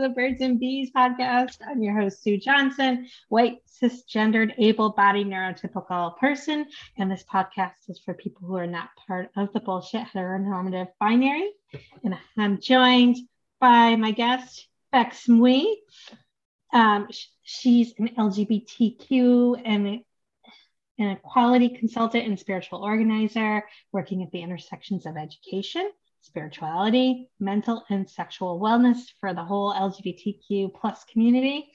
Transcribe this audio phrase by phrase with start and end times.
[0.00, 1.58] the Birds and Bees podcast.
[1.66, 6.66] I'm your host, Sue Johnson, white, cisgendered, able bodied, neurotypical person.
[6.96, 11.50] And this podcast is for people who are not part of the bullshit heteronormative binary.
[12.02, 13.18] And I'm joined
[13.60, 15.66] by my guest, Bex Mui.
[16.72, 17.08] Um,
[17.42, 20.00] she's an LGBTQ and
[20.98, 28.08] an equality consultant and spiritual organizer working at the intersections of education spirituality, mental and
[28.08, 31.70] sexual wellness for the whole LGBTQ plus community.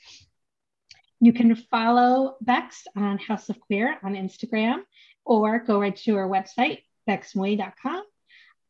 [1.20, 4.81] You can follow Bex on House of Queer on Instagram
[5.26, 8.04] or go right to her website, bexmui.com.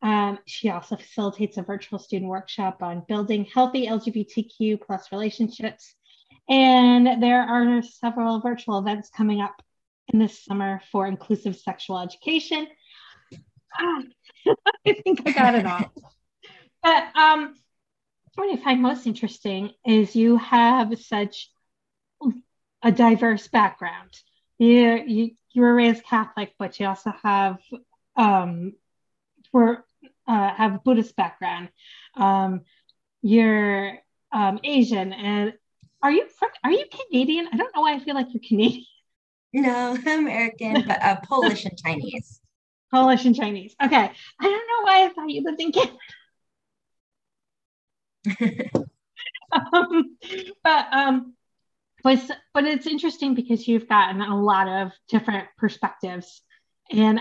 [0.02, 5.96] Um, she also facilitates a virtual student workshop on building healthy LGBTQ plus relationships.
[6.48, 9.62] And there are several virtual events coming up
[10.14, 12.68] in this summer for inclusive sexual education.
[14.86, 15.92] I think I got it all.
[16.84, 17.56] But um,
[18.36, 21.50] what I find most interesting is you have such
[22.84, 24.12] a diverse background.
[24.58, 27.60] You you, you were raised Catholic, but you also have
[28.16, 28.74] um,
[29.52, 29.84] were
[30.28, 31.70] uh, have Buddhist background.
[32.16, 32.62] Um,
[33.22, 33.98] you're
[34.32, 35.54] um, Asian, and
[36.02, 37.48] are you from, are you Canadian?
[37.52, 38.86] I don't know why I feel like you're Canadian.
[39.54, 42.42] No, I'm American, but uh, Polish and Chinese.
[42.96, 43.76] Polish and Chinese.
[43.84, 44.10] Okay.
[44.40, 45.98] I don't know why I thought you lived in Canada.
[49.74, 50.18] um,
[50.64, 51.34] but um,
[52.04, 52.20] but
[52.54, 56.42] but it's interesting because you've gotten a lot of different perspectives,
[56.90, 57.20] and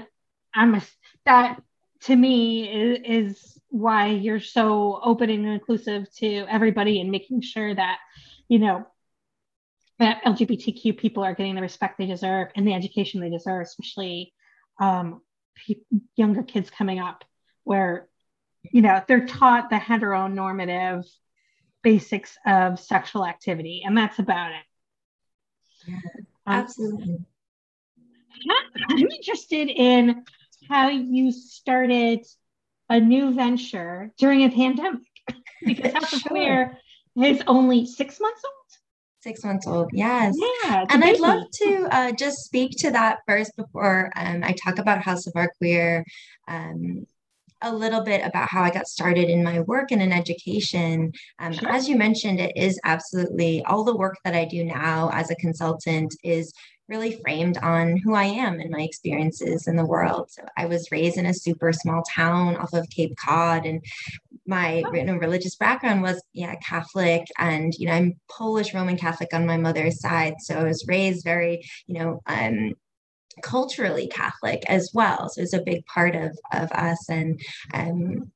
[0.54, 0.82] I'm a,
[1.26, 1.60] that
[2.02, 7.74] to me is, is why you're so open and inclusive to everybody and making sure
[7.74, 7.98] that
[8.46, 8.86] you know
[9.98, 14.32] that LGBTQ people are getting the respect they deserve and the education they deserve, especially
[14.80, 15.20] um,
[16.16, 17.24] younger kids coming up
[17.64, 18.08] where
[18.72, 21.04] you know they're taught the heteronormative
[21.82, 24.64] basics of sexual activity and that's about it.
[25.86, 25.96] Yeah,
[26.46, 27.18] um, absolutely.
[28.88, 30.24] I'm interested in
[30.68, 32.26] how you started
[32.88, 35.02] a new venture during a pandemic
[35.64, 36.18] because House sure.
[36.18, 36.78] of Queer
[37.22, 38.78] is only six months old
[39.24, 40.36] Six months old, yes.
[40.36, 44.78] Yeah, and I'd love to uh, just speak to that first before um, I talk
[44.78, 46.04] about House of Our Queer.
[46.46, 47.06] Um,
[47.62, 51.10] a little bit about how I got started in my work and in education.
[51.38, 51.70] Um, sure.
[51.70, 55.36] As you mentioned, it is absolutely all the work that I do now as a
[55.36, 56.52] consultant is
[56.88, 60.30] really framed on who I am and my experiences in the world.
[60.30, 63.82] So I was raised in a super small town off of Cape Cod and
[64.46, 64.92] my oh.
[64.92, 69.46] you know, religious background was yeah Catholic and you know I'm Polish Roman Catholic on
[69.46, 72.74] my mother's side so I was raised very you know um
[73.42, 77.40] culturally Catholic as well so it's a big part of of us and
[77.72, 78.30] um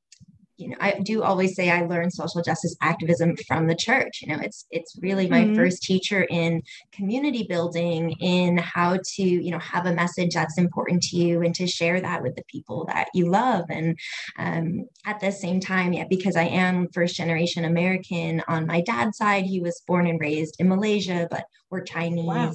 [0.58, 4.28] you know i do always say i learned social justice activism from the church you
[4.28, 5.54] know it's it's really my mm-hmm.
[5.54, 6.60] first teacher in
[6.92, 11.54] community building in how to you know have a message that's important to you and
[11.54, 13.96] to share that with the people that you love and
[14.38, 19.16] um, at the same time yeah because i am first generation american on my dad's
[19.16, 22.52] side he was born and raised in malaysia but we're chinese wow.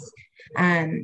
[0.57, 1.03] um,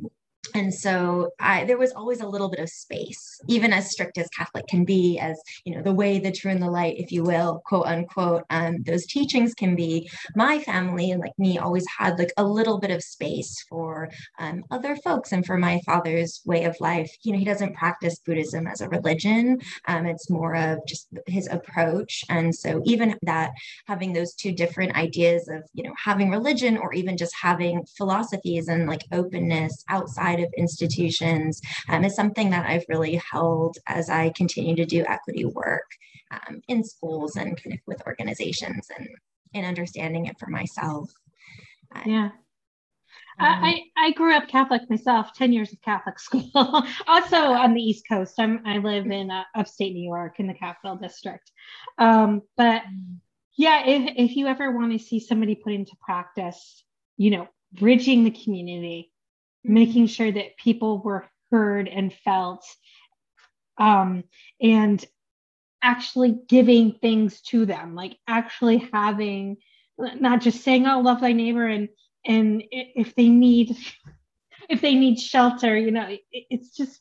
[0.54, 4.28] and so I, there was always a little bit of space even as strict as
[4.28, 7.22] catholic can be as you know the way the true and the light if you
[7.22, 10.10] will quote unquote um, those teachings can be.
[10.34, 14.64] My family and like me always had like a little bit of space for um,
[14.70, 17.10] other folks and for my father's way of life.
[17.22, 21.48] You know he doesn't practice buddhism as a religion um, it's more of just his
[21.48, 22.24] approach.
[22.28, 23.50] And so even that
[23.86, 28.68] having those two different ideas of you know having religion or even just having philosophies
[28.68, 34.30] and like openness outside of institutions um, is something that I've really held as I
[34.36, 35.90] continue to do equity work
[36.30, 39.08] um, in schools and of with organizations and
[39.52, 41.10] in understanding it for myself.
[41.94, 42.30] Uh, yeah.
[43.40, 46.50] Um, I, I grew up Catholic myself, 10 years of Catholic school,
[47.06, 48.34] also on the East Coast.
[48.38, 51.50] I'm, I live in uh, upstate New York in the Capital District.
[51.96, 52.82] Um, but
[53.56, 56.84] yeah, if, if you ever want to see somebody put into practice,
[57.16, 59.09] you know, bridging the community,
[59.64, 62.64] making sure that people were heard and felt
[63.78, 64.24] um,
[64.60, 65.04] and
[65.82, 69.56] actually giving things to them like actually having
[69.98, 71.88] not just saying oh love thy neighbor and
[72.26, 73.74] and if they need
[74.68, 77.00] if they need shelter you know it, it's just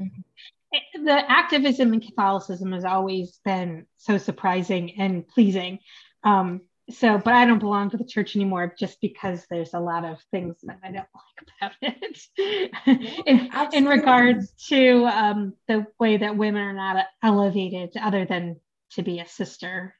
[0.00, 1.04] mm-hmm.
[1.04, 5.78] the activism in catholicism has always been so surprising and pleasing
[6.24, 10.04] um, so but i don't belong to the church anymore just because there's a lot
[10.04, 12.18] of things that i don't like about it.
[13.26, 18.60] In, in, regards to um, the way that women are not elevated other than
[18.92, 19.94] to be a sister.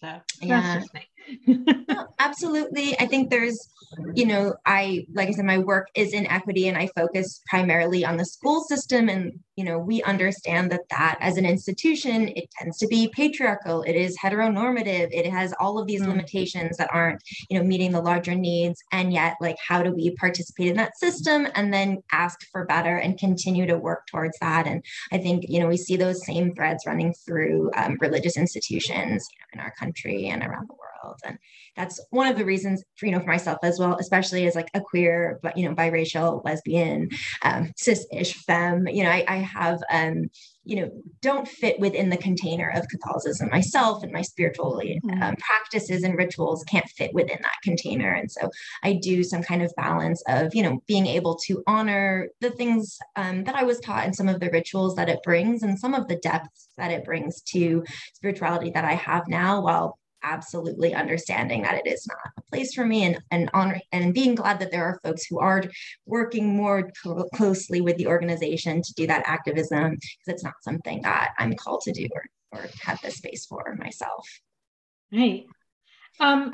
[0.00, 0.82] So yeah
[1.46, 2.98] no, absolutely.
[2.98, 3.68] I think there's,
[4.14, 8.04] you know, I, like I said, my work is in equity and I focus primarily
[8.04, 9.08] on the school system.
[9.08, 13.82] And, you know, we understand that that as an institution, it tends to be patriarchal,
[13.82, 16.08] it is heteronormative, it has all of these mm.
[16.08, 18.82] limitations that aren't, you know, meeting the larger needs.
[18.92, 22.96] And yet, like, how do we participate in that system and then ask for better
[22.96, 24.66] and continue to work towards that?
[24.66, 29.26] And I think, you know, we see those same threads running through um, religious institutions
[29.32, 31.38] you know, in our country and around the world world and
[31.76, 34.70] that's one of the reasons for you know for myself as well especially as like
[34.74, 37.08] a queer but you know biracial lesbian
[37.42, 40.30] um, cis-ish femme you know i, I have um,
[40.66, 40.90] you know
[41.22, 45.22] don't fit within the container of catholicism myself and my spiritual mm-hmm.
[45.22, 48.50] um, practices and rituals can't fit within that container and so
[48.82, 52.98] i do some kind of balance of you know being able to honor the things
[53.14, 55.94] um, that i was taught and some of the rituals that it brings and some
[55.94, 57.84] of the depths that it brings to
[58.14, 62.84] spirituality that i have now while absolutely understanding that it is not a place for
[62.84, 65.62] me and, and honor and being glad that there are folks who are
[66.04, 71.00] working more co- closely with the organization to do that activism because it's not something
[71.02, 74.26] that I'm called to do or, or have the space for myself.
[75.12, 75.46] Right.
[76.18, 76.52] Um,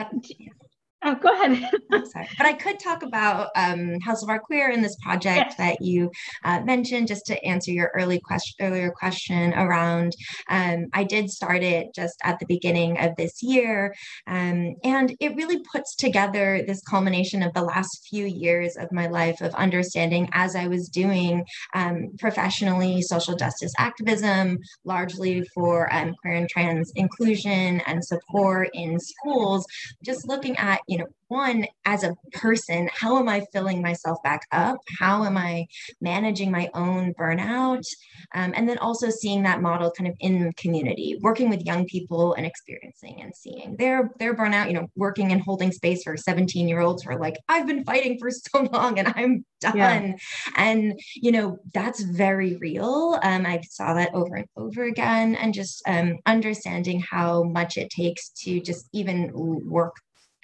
[1.04, 1.68] Oh, go ahead.
[2.12, 2.28] sorry.
[2.38, 5.56] But I could talk about um, House of Our Queer in this project yes.
[5.56, 6.10] that you
[6.44, 10.14] uh, mentioned, just to answer your early question, earlier question around.
[10.48, 13.94] Um, I did start it just at the beginning of this year,
[14.28, 19.08] um, and it really puts together this culmination of the last few years of my
[19.08, 21.44] life of understanding as I was doing
[21.74, 29.00] um, professionally social justice activism, largely for um, queer and trans inclusion and support in
[29.00, 29.66] schools,
[30.04, 34.46] just looking at you know, one, as a person, how am I filling myself back
[34.52, 34.76] up?
[34.98, 35.66] How am I
[35.98, 37.86] managing my own burnout?
[38.34, 42.34] Um, and then also seeing that model kind of in community, working with young people
[42.34, 46.68] and experiencing and seeing their their burnout, you know, working and holding space for 17
[46.68, 49.76] year olds who are like, I've been fighting for so long and I'm done.
[49.76, 50.16] Yeah.
[50.56, 53.18] And, you know, that's very real.
[53.22, 57.88] Um, I saw that over and over again and just um, understanding how much it
[57.88, 59.96] takes to just even work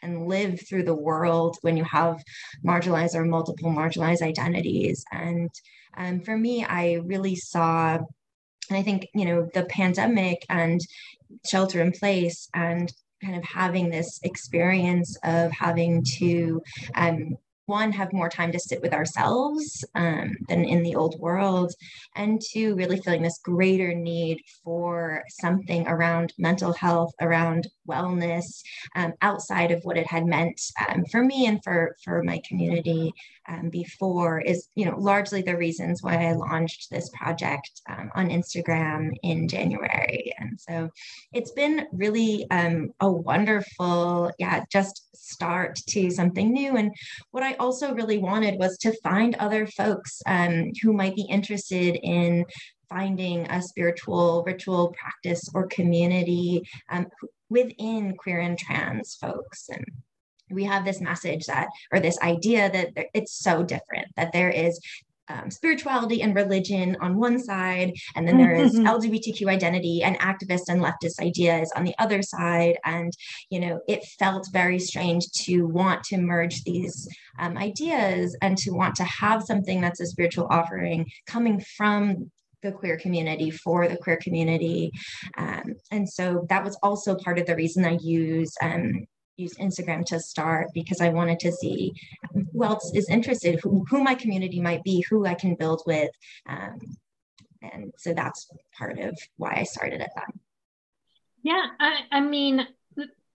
[0.03, 2.23] and live through the world when you have
[2.67, 5.05] marginalized or multiple marginalized identities.
[5.12, 5.50] And
[5.97, 7.97] um, for me, I really saw,
[8.69, 10.81] and I think, you know, the pandemic and
[11.47, 12.93] shelter in place and
[13.23, 16.62] kind of having this experience of having to
[16.95, 17.37] um,
[17.69, 21.73] one have more time to sit with ourselves um, than in the old world
[22.17, 28.62] and two really feeling this greater need for something around mental health around wellness
[28.97, 33.12] um, outside of what it had meant um, for me and for for my community
[33.49, 38.29] um, before is you know largely the reasons why I launched this project um, on
[38.29, 40.33] Instagram in January.
[40.39, 40.91] And so
[41.33, 46.77] it's been really um, a wonderful yeah just start to something new.
[46.77, 46.93] And
[47.31, 51.99] what I also really wanted was to find other folks um, who might be interested
[52.03, 52.45] in
[52.89, 57.06] finding a spiritual ritual practice or community um,
[57.50, 59.69] within queer and trans folks.
[59.69, 59.85] And
[60.50, 64.81] we have this message that or this idea that it's so different that there is
[65.31, 70.69] um, spirituality and religion on one side, and then there is LGBTQ identity and activist
[70.69, 72.78] and leftist ideas on the other side.
[72.85, 73.12] And,
[73.50, 78.71] you know, it felt very strange to want to merge these um, ideas and to
[78.71, 82.31] want to have something that's a spiritual offering coming from
[82.62, 84.90] the queer community for the queer community.
[85.37, 89.07] Um, and so that was also part of the reason I use um,
[89.38, 91.95] used Instagram to start because I wanted to see
[92.52, 96.11] who else is interested, who, who my community might be, who I can build with.
[96.49, 96.78] Um,
[97.62, 100.33] and so that's part of why I started at that.
[101.42, 102.66] Yeah, I, I mean,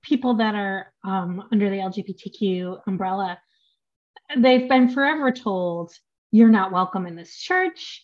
[0.03, 3.39] people that are um, under the LGBTQ umbrella,
[4.37, 5.93] they've been forever told
[6.31, 8.03] you're not welcome in this church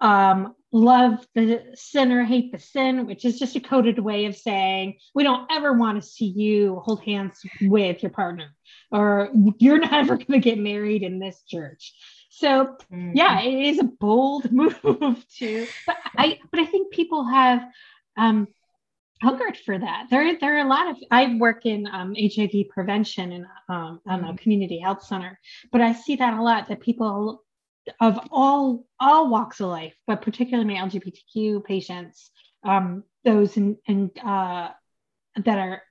[0.00, 4.98] um, love the sinner, hate the sin, which is just a coded way of saying
[5.14, 8.54] we don't ever want to see you hold hands with your partner,
[8.90, 11.94] or you're not ever going to get married in this church.
[12.30, 13.12] So mm-hmm.
[13.14, 17.62] yeah, it is a bold move to, but I but I think people have
[18.16, 18.48] um,
[19.22, 20.08] hungered for that.
[20.10, 24.10] There there are a lot of I work in um, HIV prevention in um, a
[24.10, 24.36] mm-hmm.
[24.36, 25.38] community health center,
[25.72, 27.42] but I see that a lot that people
[28.00, 32.30] of all all walks of life, but particularly my LGBTQ patients,
[32.64, 34.70] um, those in, in uh,
[35.36, 35.82] that are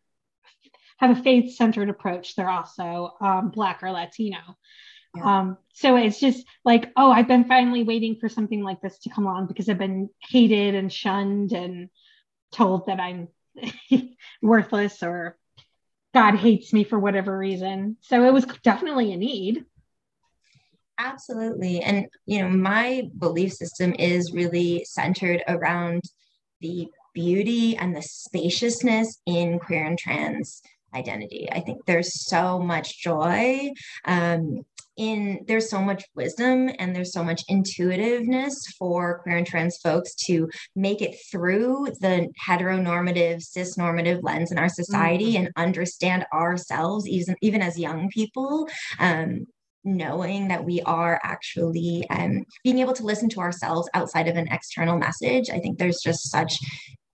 [0.98, 2.36] have a faith centered approach.
[2.36, 4.40] They're also um, Black or Latino.
[5.16, 5.40] Yeah.
[5.40, 9.10] Um, so it's just like, oh, I've been finally waiting for something like this to
[9.10, 11.90] come along because I've been hated and shunned and
[12.52, 13.30] told that I'm
[14.42, 15.38] worthless or
[16.14, 17.98] God hates me for whatever reason.
[18.02, 19.66] So it was definitely a need.
[20.98, 21.82] Absolutely.
[21.82, 26.04] And, you know, my belief system is really centered around
[26.62, 30.62] the beauty and the spaciousness in queer and trans
[30.94, 31.50] identity.
[31.52, 33.72] I think there's so much joy.
[34.06, 34.66] Um,
[34.98, 40.16] in there's so much wisdom and there's so much intuitiveness for queer and trans folks
[40.16, 45.48] to make it through the heteronormative cis-normative lens in our society mm-hmm.
[45.48, 48.68] and understand ourselves even even as young people
[49.00, 49.46] um,
[49.86, 54.48] knowing that we are actually um, being able to listen to ourselves outside of an
[54.52, 56.58] external message i think there's just such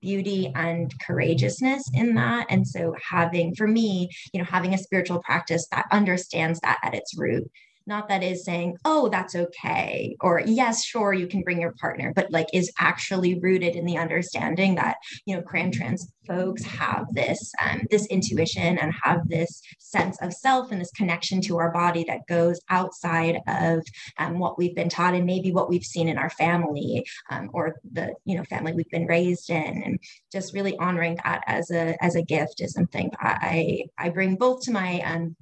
[0.02, 2.48] beauty and courageousness in that.
[2.50, 6.96] And so having for me you know having a spiritual practice that understands that at
[6.96, 7.50] its root
[7.86, 12.12] not that is saying oh that's okay or yes sure you can bring your partner
[12.16, 17.06] but like is actually rooted in the understanding that you know cran trans folks have
[17.14, 21.72] this um, this intuition and have this sense of self and this connection to our
[21.72, 23.84] body that goes outside of
[24.18, 27.76] um, what we've been taught and maybe what we've seen in our family um, or
[27.92, 30.00] the you know family we've been raised in and
[30.32, 34.62] just really honoring that as a as a gift is something i i bring both
[34.62, 35.36] to my um,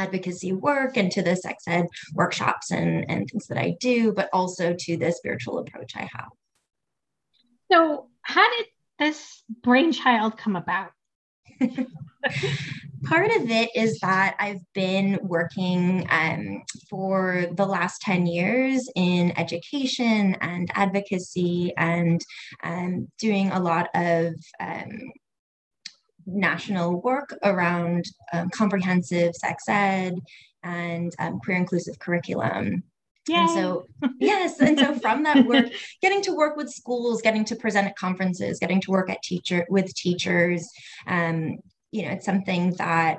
[0.00, 4.28] advocacy work and to the sex ed workshops and, and things that I do, but
[4.32, 6.30] also to the spiritual approach I have.
[7.70, 8.66] So, how did
[8.98, 10.90] this brainchild come about?
[13.04, 19.32] Part of it is that I've been working um, for the last 10 years in
[19.38, 22.20] education and advocacy and
[22.62, 25.12] um, doing a lot of um,
[26.32, 30.14] national work around um, comprehensive sex ed
[30.62, 32.82] and um, queer inclusive curriculum.
[33.28, 33.36] Yay.
[33.36, 33.86] And so,
[34.18, 35.66] yes, and so from that work,
[36.02, 39.66] getting to work with schools, getting to present at conferences, getting to work at teacher
[39.68, 40.68] with teachers,
[41.06, 41.58] um,
[41.92, 43.18] you know, it's something that,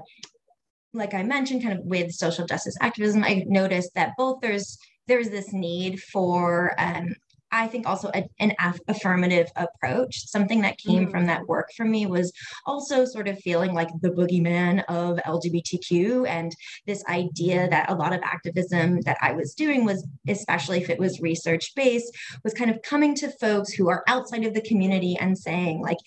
[0.94, 4.78] like I mentioned, kind of with social justice activism, I noticed that both there's
[5.08, 7.16] there's this need for um,
[7.52, 10.28] I think also a, an aff- affirmative approach.
[10.28, 11.12] Something that came mm-hmm.
[11.12, 12.32] from that work for me was
[12.66, 16.56] also sort of feeling like the boogeyman of LGBTQ and
[16.88, 21.00] this idea that a lot of activism that I was doing was, especially if it
[21.00, 25.18] was research based, was kind of coming to folks who are outside of the community
[25.20, 25.98] and saying, like,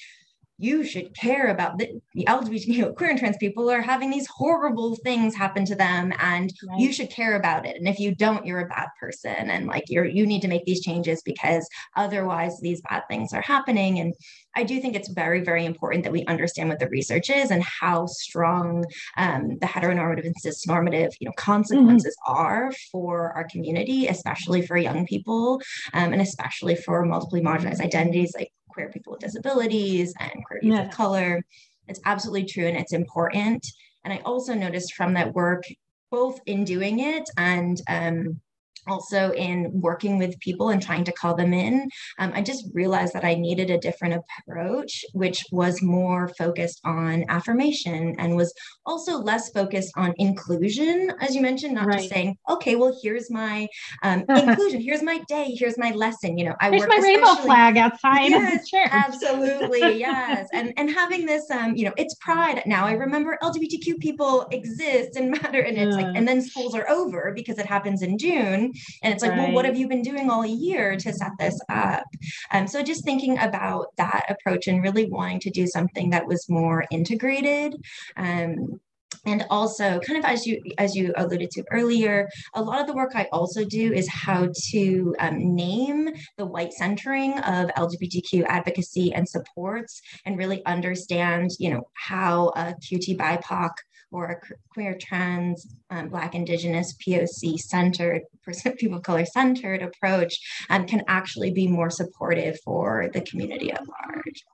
[0.65, 4.97] you should care about the, the LGBTQ queer and trans people are having these horrible
[4.97, 6.81] things happen to them and right.
[6.81, 7.77] you should care about it.
[7.77, 9.51] And if you don't, you're a bad person.
[9.51, 13.43] And like you're you need to make these changes because otherwise these bad things are
[13.43, 13.99] happening.
[14.01, 14.15] And
[14.57, 17.63] I do think it's very, very important that we understand what the research is and
[17.63, 18.85] how strong
[19.17, 22.37] um, the heteronormative and cisnormative, you know, consequences mm-hmm.
[22.41, 25.61] are for our community, especially for young people,
[25.93, 30.77] um, and especially for multiply marginalized identities like queer people with disabilities and queer people
[30.77, 30.85] yeah.
[30.85, 31.43] of color.
[31.89, 33.67] It's absolutely true and it's important.
[34.05, 35.65] And I also noticed from that work,
[36.11, 38.41] both in doing it and um,
[38.87, 41.89] also in working with people and trying to call them in,
[42.19, 47.25] um, I just realized that I needed a different approach, which was more focused on
[47.29, 48.53] affirmation and was
[48.87, 51.99] also less focused on inclusion, as you mentioned, not right.
[51.99, 53.67] just saying, okay, well, here's my
[54.03, 56.37] um, inclusion, here's my day, here's my lesson.
[56.39, 58.31] You know, I here's my rainbow flag outside.
[58.31, 62.87] Yes, absolutely, yes, and and having this, um, you know, it's Pride now.
[62.87, 67.33] I remember LGBTQ people exist and matter, and it's like, and then schools are over
[67.35, 69.41] because it happens in June and it's like, right.
[69.41, 72.05] well, what have you been doing all year to set this up?
[72.51, 76.49] Um, so just thinking about that approach and really wanting to do something that was
[76.49, 77.77] more integrated.
[78.17, 78.81] Um,
[79.27, 82.93] and also kind of as you as you alluded to earlier a lot of the
[82.93, 89.13] work i also do is how to um, name the white centering of lgbtq advocacy
[89.15, 93.71] and supports and really understand you know how a qt bipoc
[94.15, 98.23] or a queer, trans, um, Black, Indigenous, POC centered,
[98.79, 100.39] people of color centered approach
[100.71, 104.45] um, can actually be more supportive for the community at large.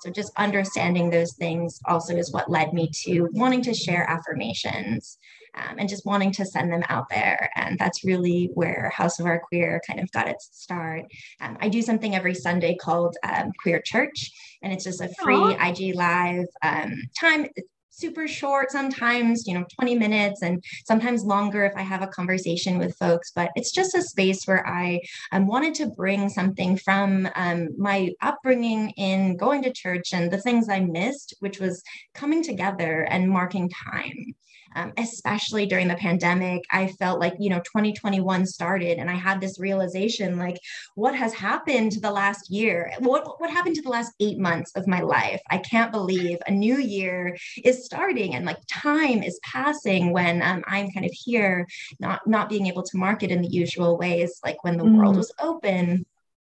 [0.00, 5.18] So just understanding those things also is what led me to wanting to share affirmations
[5.54, 7.50] um, and just wanting to send them out there.
[7.54, 11.04] And that's really where House of Our Queer kind of got its start.
[11.40, 15.36] Um, I do something every Sunday called um, Queer Church, and it's just a free
[15.36, 15.70] Aww.
[15.70, 17.46] IG Live um, time
[17.96, 22.78] super short sometimes you know 20 minutes and sometimes longer if i have a conversation
[22.78, 25.00] with folks but it's just a space where i
[25.32, 30.40] um, wanted to bring something from um, my upbringing in going to church and the
[30.40, 31.82] things i missed which was
[32.14, 34.34] coming together and marking time
[34.74, 36.62] um, especially during the pandemic.
[36.70, 40.58] I felt like, you know, 2021 started and I had this realization like,
[40.94, 42.92] what has happened to the last year?
[42.98, 45.40] What, what happened to the last eight months of my life?
[45.50, 50.62] I can't believe a new year is starting and like time is passing when um,
[50.66, 51.66] I'm kind of here,
[52.00, 54.96] not, not being able to market in the usual ways, like when the mm.
[54.96, 56.04] world was open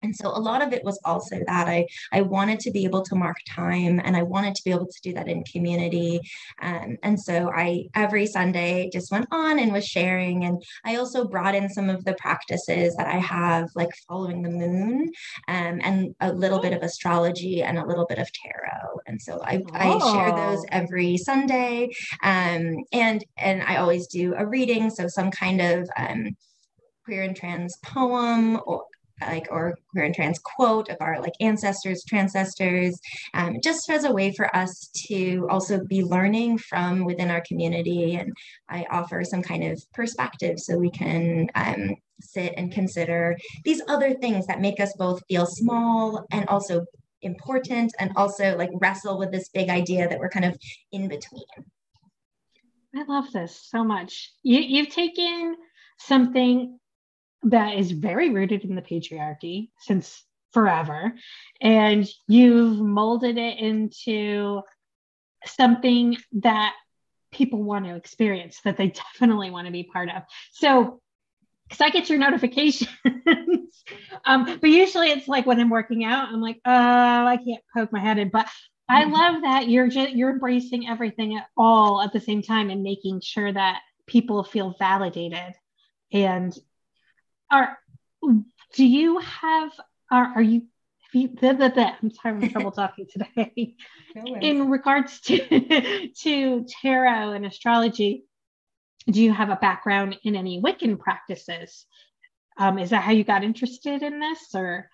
[0.02, 3.02] and so a lot of it was also that i i wanted to be able
[3.02, 6.20] to mark time and i wanted to be able to do that in community.
[6.62, 11.26] Um, and so i every sunday just went on and was sharing and i also
[11.26, 15.10] brought in some of the practices that i have like following the moon
[15.48, 19.00] um, and a little bit of astrology and a little bit of tarot.
[19.06, 21.90] And so i, I share those every sunday
[22.22, 26.36] um, and and i always do a reading so some kind of um,
[27.04, 28.84] queer and trans poem or
[29.20, 32.94] like or queer and trans quote of our like ancestors, transcestors,
[33.34, 38.16] um, just as a way for us to also be learning from within our community.
[38.16, 38.32] And
[38.68, 44.14] I offer some kind of perspective so we can um, sit and consider these other
[44.14, 46.84] things that make us both feel small and also
[47.22, 50.56] important and also like wrestle with this big idea that we're kind of
[50.92, 51.44] in between.
[52.94, 54.32] I love this so much.
[54.42, 55.54] You, you've taken
[55.98, 56.79] something
[57.44, 61.14] that is very rooted in the patriarchy since forever
[61.60, 64.60] and you've molded it into
[65.46, 66.74] something that
[67.32, 71.00] people want to experience that they definitely want to be part of so
[71.68, 72.88] because i get your notifications
[74.24, 76.70] um, but usually it's like when i'm working out i'm like oh
[77.26, 78.48] i can't poke my head in but
[78.88, 79.12] i mm-hmm.
[79.12, 83.20] love that you're just you're embracing everything at all at the same time and making
[83.20, 85.54] sure that people feel validated
[86.12, 86.58] and
[87.50, 87.78] are
[88.74, 89.72] do you have
[90.10, 90.62] are, are you
[91.12, 93.74] you, the, the, the, I'm having trouble talking today.
[94.14, 98.24] No in regards to to tarot and astrology,
[99.08, 101.86] do you have a background in any Wiccan practices?
[102.56, 104.90] Um, is that how you got interested in this, or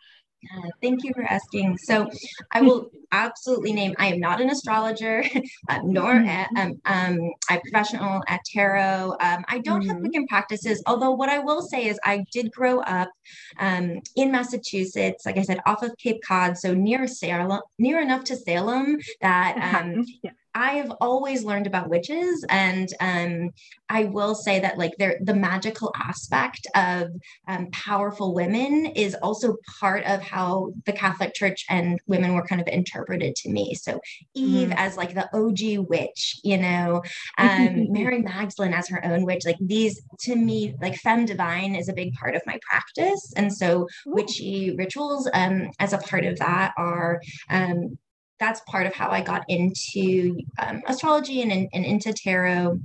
[0.55, 1.79] uh, thank you for asking.
[1.79, 2.11] So
[2.53, 5.25] I will absolutely name, I am not an astrologer,
[5.69, 6.57] uh, nor mm-hmm.
[6.57, 9.17] am um, I'm professional at tarot.
[9.21, 9.91] Um, I don't mm-hmm.
[9.91, 13.11] have Wiccan practices, although what I will say is I did grow up
[13.59, 18.25] um, in Massachusetts, like I said, off of Cape Cod, so near Salem, near enough
[18.25, 20.31] to Salem that um, yeah.
[20.57, 23.51] I have always learned about witches, and um,
[23.91, 27.11] I will say that like the magical aspect of
[27.47, 32.63] um, powerful women is also part of how the Catholic Church and women were kind
[32.63, 33.75] of interpreted to me.
[33.75, 34.01] So
[34.33, 34.75] Eve mm.
[34.79, 37.03] as like the OG witch, you know,
[37.37, 39.45] um, Mary Magdalene as her own witch.
[39.45, 43.53] Like these, to me, like femme divine is a big part of my practice, and
[43.53, 47.99] so witchy rituals um, as a part of that are um,
[48.39, 52.79] that's part of how I got into um, astrology and, and, and, into tarot.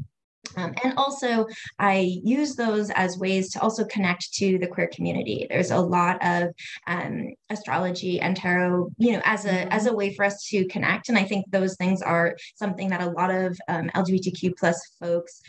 [0.58, 1.48] Um, and also,
[1.80, 5.48] I use those as ways to also connect to the queer community.
[5.50, 6.50] There's a lot of
[6.88, 11.10] um, astrology and tarot, you know, as a as a way for us to connect.
[11.10, 15.42] And I think those things are something that a lot of um, LGBTQ plus folks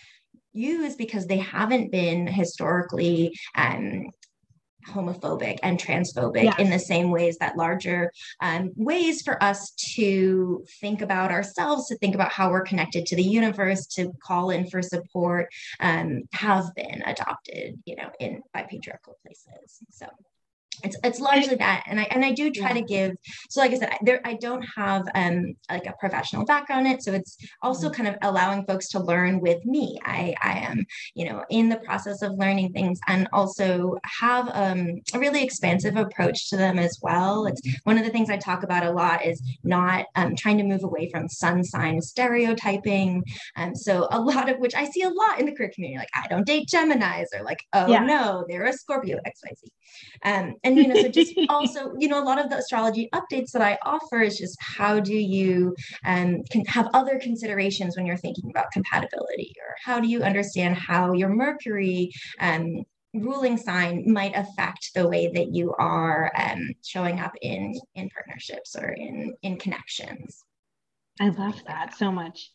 [0.52, 4.10] use because they haven't been historically um,
[4.88, 6.58] homophobic and transphobic yes.
[6.58, 11.96] in the same ways that larger um, ways for us to think about ourselves to
[11.98, 15.48] think about how we're connected to the universe to call in for support
[15.80, 20.06] um, have been adopted you know in by patriarchal places so
[20.82, 22.74] it's it's largely that and i and i do try yeah.
[22.74, 23.12] to give
[23.48, 27.02] so like i said there i don't have um like a professional background in it
[27.02, 28.02] so it's also mm-hmm.
[28.02, 31.78] kind of allowing folks to learn with me i i am you know in the
[31.78, 36.98] process of learning things and also have um, a really expansive approach to them as
[37.02, 40.58] well it's one of the things i talk about a lot is not um, trying
[40.58, 43.22] to move away from sun sign stereotyping
[43.56, 46.08] um, so a lot of which i see a lot in the queer community like
[46.14, 48.00] i don't date geminis or like oh yeah.
[48.00, 49.70] no they're a scorpio xyz
[50.24, 53.50] um, and you know so just also you know a lot of the astrology updates
[53.52, 58.16] that i offer is just how do you um, can have other considerations when you're
[58.16, 59.54] thinking about compatibility?
[59.60, 62.82] Or how do you understand how your mercury um,
[63.14, 68.76] ruling sign might affect the way that you are um, showing up in in partnerships
[68.76, 70.44] or in in connections?
[71.20, 72.50] I love that so much.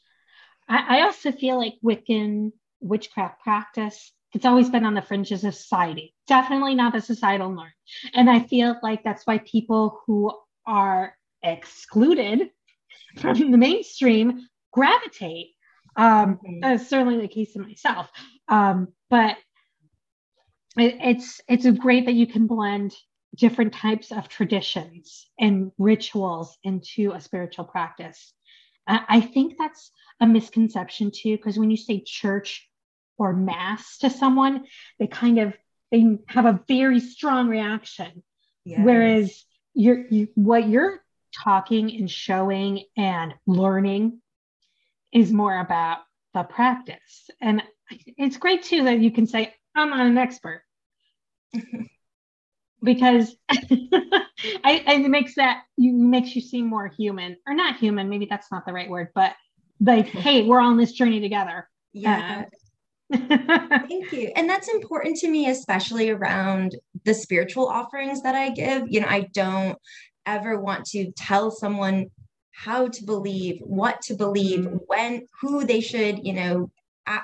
[0.68, 5.56] I, I also feel like within witchcraft practice it's always been on the fringes of
[5.56, 7.72] society, definitely not the societal norm.
[8.14, 10.32] And I feel like that's why people who
[10.68, 12.52] are excluded
[13.18, 15.48] from the mainstream gravitate.
[15.96, 16.60] Um, mm-hmm.
[16.62, 18.12] That's certainly the case in myself.
[18.48, 19.38] Um, but
[20.78, 22.94] it, it's it's great that you can blend
[23.36, 28.34] different types of traditions and rituals into a spiritual practice.
[28.86, 32.70] I, I think that's a misconception too, because when you say church
[33.18, 34.66] or mass to someone,
[35.00, 35.54] they kind of
[35.92, 38.24] they have a very strong reaction.
[38.66, 38.82] Yes.
[38.84, 41.02] Whereas you're you, what you're
[41.44, 44.22] talking and showing and learning
[45.14, 46.00] is more about
[46.34, 47.30] the practice.
[47.42, 47.64] And
[48.18, 50.64] it's great too that you can say, I'm not an expert.
[52.84, 58.28] because I, it makes that you makes you seem more human or not human maybe
[58.30, 59.34] that's not the right word but
[59.82, 62.50] like hey we're on this journey together yeah uh,
[63.14, 64.32] Thank you.
[64.36, 68.84] And that's important to me, especially around the spiritual offerings that I give.
[68.88, 69.78] You know, I don't
[70.26, 72.08] ever want to tell someone
[72.52, 74.78] how to believe, what to believe, mm-hmm.
[74.88, 76.70] when, who they should, you know,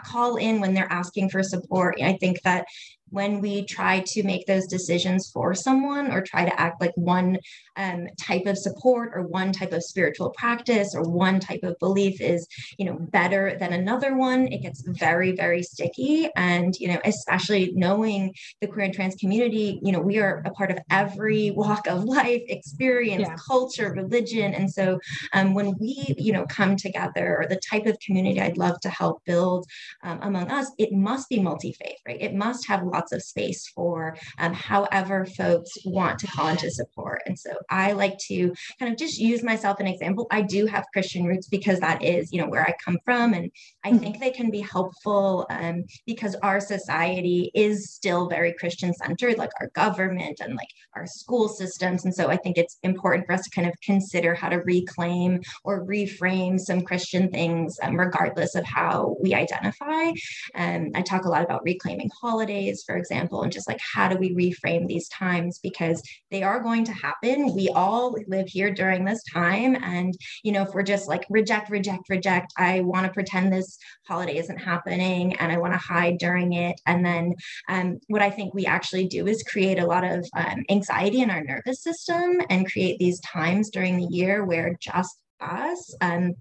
[0.06, 1.98] call in when they're asking for support.
[2.02, 2.66] I think that
[3.14, 7.38] when we try to make those decisions for someone or try to act like one
[7.76, 12.20] um, type of support or one type of spiritual practice or one type of belief
[12.20, 12.48] is
[12.78, 16.30] you know better than another one it gets very very sticky.
[16.36, 20.52] And you know especially knowing the queer and trans community you know we are a
[20.52, 23.36] part of every walk of life experience yeah.
[23.48, 24.54] culture religion.
[24.54, 25.00] And so
[25.34, 28.90] um, when we you know come together or the type of community i'd love to
[28.90, 29.66] help build
[30.04, 32.22] um, among us it must be multi-faith right?
[32.22, 36.72] It must have lots lots of space for um, however folks want to call into
[36.72, 37.22] support.
[37.26, 40.28] And so I like to kind of just use myself an example.
[40.32, 43.34] I do have Christian roots because that is, you know, where I come from.
[43.34, 43.52] And
[43.84, 44.00] I mm-hmm.
[44.00, 49.52] think they can be helpful um, because our society is still very Christian centered, like
[49.60, 52.06] our government and like our school systems.
[52.06, 55.42] And so I think it's important for us to kind of consider how to reclaim
[55.66, 60.12] or reframe some Christian things, um, regardless of how we identify.
[60.54, 64.08] And um, I talk a lot about reclaiming holidays, for example, and just like how
[64.08, 67.56] do we reframe these times because they are going to happen.
[67.56, 69.76] We all live here during this time.
[69.76, 73.78] And, you know, if we're just like reject, reject, reject, I want to pretend this
[74.08, 76.80] holiday isn't happening and I want to hide during it.
[76.86, 77.34] And then
[77.70, 81.30] um, what I think we actually do is create a lot of um, anxiety in
[81.30, 86.34] our nervous system and create these times during the year where just us um,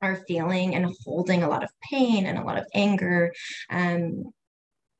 [0.00, 3.32] are feeling and holding a lot of pain and a lot of anger
[3.70, 4.24] um,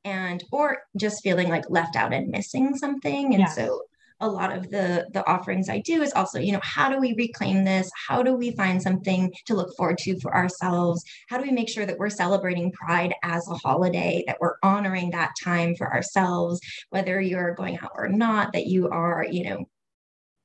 [0.03, 3.33] and or just feeling like left out and missing something.
[3.33, 3.55] And yes.
[3.55, 3.81] so
[4.19, 7.13] a lot of the the offerings i do is also you know how do we
[7.17, 7.89] reclaim this?
[8.07, 11.03] How do we find something to look forward to for ourselves?
[11.29, 15.11] How do we make sure that we're celebrating pride as a holiday that we're honoring
[15.11, 19.65] that time for ourselves whether you're going out or not that you are you know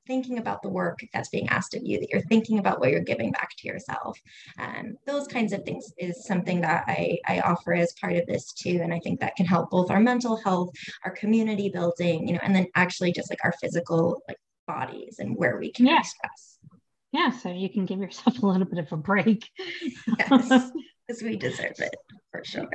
[0.09, 3.01] thinking about the work that's being asked of you, that you're thinking about what you're
[3.01, 4.18] giving back to yourself.
[4.57, 8.53] And those kinds of things is something that I, I offer as part of this
[8.53, 8.81] too.
[8.83, 10.71] And I think that can help both our mental health,
[11.05, 15.37] our community building, you know, and then actually just like our physical like bodies and
[15.37, 16.01] where we can yeah.
[16.01, 16.59] express.
[17.12, 19.49] Yeah, so you can give yourself a little bit of a break.
[20.18, 20.71] yes,
[21.07, 21.97] because we deserve it
[22.33, 22.68] for sure.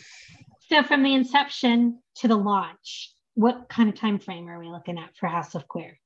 [0.70, 4.98] so from the inception to the launch, what kind of time frame are we looking
[4.98, 5.98] at for House of Queer?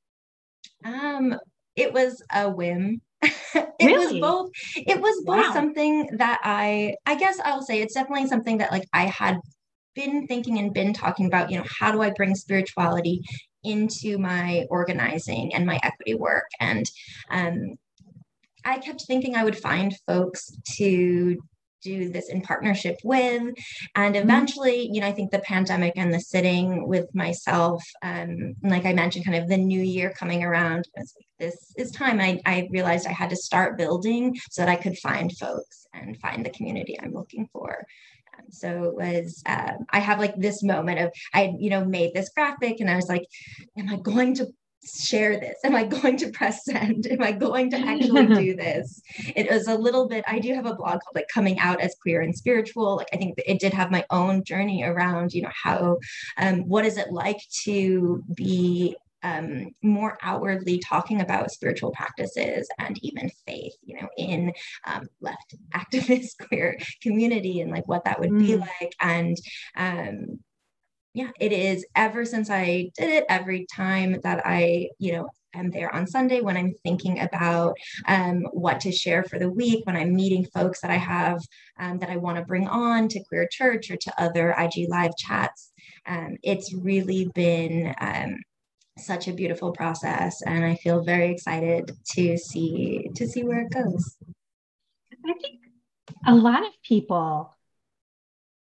[0.84, 1.38] Um,
[1.76, 3.00] it was a whim.
[3.22, 4.20] it really?
[4.20, 4.50] was both.
[4.76, 5.52] It was both wow.
[5.52, 9.38] something that I, I guess I'll say it's definitely something that like I had
[9.94, 11.50] been thinking and been talking about.
[11.50, 13.22] You know, how do I bring spirituality
[13.64, 16.46] into my organizing and my equity work?
[16.60, 16.84] And
[17.30, 17.76] um,
[18.64, 21.38] I kept thinking I would find folks to
[21.82, 23.42] do this in partnership with.
[23.94, 24.14] And mm-hmm.
[24.14, 28.92] eventually, you know, I think the pandemic and the sitting with myself, um, like I
[28.92, 30.88] mentioned, kind of the new year coming around,
[31.38, 32.20] this is time.
[32.20, 36.18] I, I realized I had to start building so that I could find folks and
[36.20, 37.84] find the community I'm looking for.
[38.50, 42.30] so it was, um, I have like this moment of, I, you know, made this
[42.30, 43.24] graphic and I was like,
[43.76, 44.46] am I going to
[44.84, 45.56] share this?
[45.64, 47.06] Am I going to press send?
[47.06, 49.00] Am I going to actually do this?
[49.36, 51.96] It was a little bit, I do have a blog called like coming out as
[52.00, 52.96] queer and spiritual.
[52.96, 55.98] Like I think it did have my own journey around, you know, how
[56.36, 62.96] um, what is it like to be um, more outwardly talking about spiritual practices and
[63.02, 64.52] even faith, you know, in
[64.86, 68.38] um, left activist queer community and like what that would mm.
[68.38, 68.94] be like.
[69.00, 69.36] And
[69.76, 70.38] um,
[71.14, 75.70] yeah, it is ever since I did it, every time that I, you know, am
[75.70, 79.96] there on Sunday when I'm thinking about um, what to share for the week, when
[79.96, 81.40] I'm meeting folks that I have
[81.80, 85.16] um, that I want to bring on to Queer Church or to other IG Live
[85.16, 85.72] chats.
[86.06, 88.36] Um, it's really been um,
[88.98, 93.70] such a beautiful process, and I feel very excited to see to see where it
[93.70, 94.16] goes.
[95.26, 95.60] I think
[96.26, 97.54] a lot of people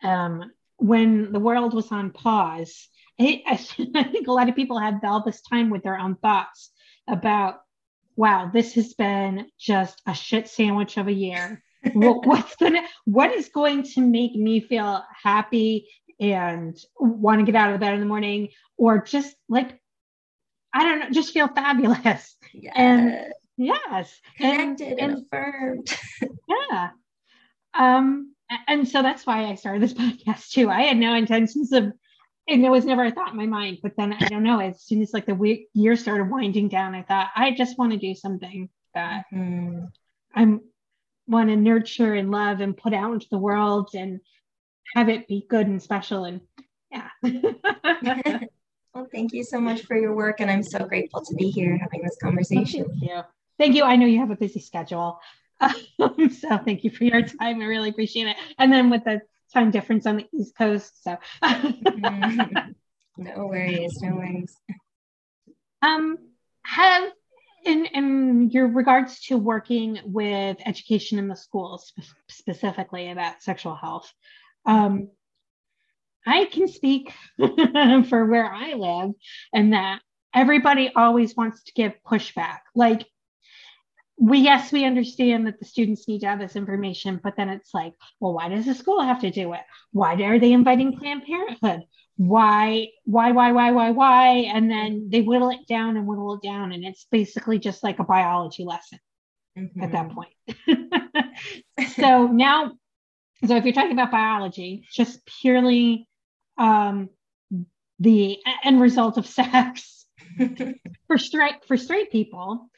[0.03, 0.51] um,
[0.83, 2.89] when the world was on pause,
[3.21, 3.57] I, I
[4.05, 6.71] think a lot of people had all this time with their own thoughts
[7.09, 7.61] about
[8.15, 11.63] wow, this has been just a shit sandwich of a year.
[11.95, 15.89] what, what's gonna what is going to make me feel happy
[16.21, 19.81] and want to get out of bed in the morning or just like
[20.75, 22.37] I don't know, just feel fabulous.
[22.55, 22.73] Yes.
[22.77, 24.21] And yes.
[24.37, 25.99] Connected and, and, and affirmed.
[26.49, 26.91] yeah.
[27.75, 28.35] Um,
[28.67, 30.71] and so that's why I started this podcast too.
[30.71, 31.93] I had no intentions of
[32.49, 33.79] and there was never a thought in my mind.
[33.83, 36.95] But then I don't know, as soon as like the week, year started winding down,
[36.95, 39.85] I thought I just want to do something that mm-hmm.
[40.35, 40.61] I'm
[41.29, 44.21] want to nurture and love and put out into the world and
[44.95, 46.25] have it be good and special.
[46.25, 46.41] And
[46.91, 47.09] yeah.
[48.95, 50.41] well, thank you so much for your work.
[50.41, 52.85] And I'm so grateful to be here having this conversation.
[52.85, 53.21] Thank you.
[53.59, 53.85] Thank you.
[53.85, 55.21] I know you have a busy schedule.
[56.41, 57.61] so thank you for your time.
[57.61, 58.37] I really appreciate it.
[58.59, 59.23] And then with the
[59.53, 61.03] time difference on the East Coast.
[61.03, 64.57] So no worries, no worries.
[65.83, 66.19] Um,
[66.65, 67.11] have
[67.65, 73.75] in in your regards to working with education in the schools spe- specifically about sexual
[73.75, 74.13] health,
[74.67, 75.09] um,
[76.27, 79.13] I can speak for where I live,
[79.53, 80.01] and that
[80.35, 82.61] everybody always wants to give pushback.
[82.75, 83.07] Like
[84.19, 87.73] we yes we understand that the students need to have this information but then it's
[87.73, 91.25] like well why does the school have to do it why are they inviting planned
[91.25, 91.83] parenthood
[92.17, 96.47] why why why why why why and then they whittle it down and whittle it
[96.47, 98.99] down and it's basically just like a biology lesson
[99.59, 99.83] mm-hmm.
[99.83, 100.15] at that mm-hmm.
[100.15, 102.73] point so now
[103.47, 106.07] so if you're talking about biology just purely
[106.59, 107.09] um
[107.99, 110.07] the end result of sex
[111.07, 112.69] for straight for straight people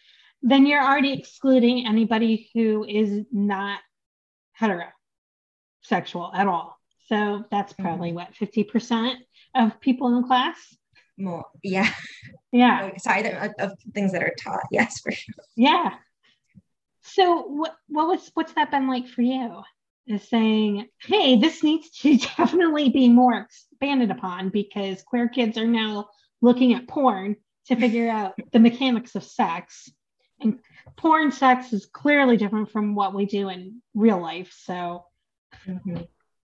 [0.46, 3.80] then you're already excluding anybody who is not
[4.61, 6.78] heterosexual at all.
[7.07, 7.83] So that's mm-hmm.
[7.83, 8.16] probably mm-hmm.
[8.16, 9.14] what 50%
[9.54, 10.57] of people in the class.
[11.16, 11.90] More, yeah,
[12.52, 12.90] yeah.
[12.98, 14.64] Sorry, of, of things that are taught.
[14.70, 15.35] Yes, for sure.
[15.57, 15.94] Yeah.
[17.02, 19.62] So what what was what's that been like for you?
[20.07, 25.66] Is saying, hey, this needs to definitely be more expanded upon because queer kids are
[25.66, 26.09] now
[26.42, 27.37] looking at porn
[27.68, 29.90] to figure out the mechanics of sex
[30.44, 30.59] and
[30.96, 34.54] porn sex is clearly different from what we do in real life.
[34.64, 35.07] So
[35.66, 36.02] mm-hmm.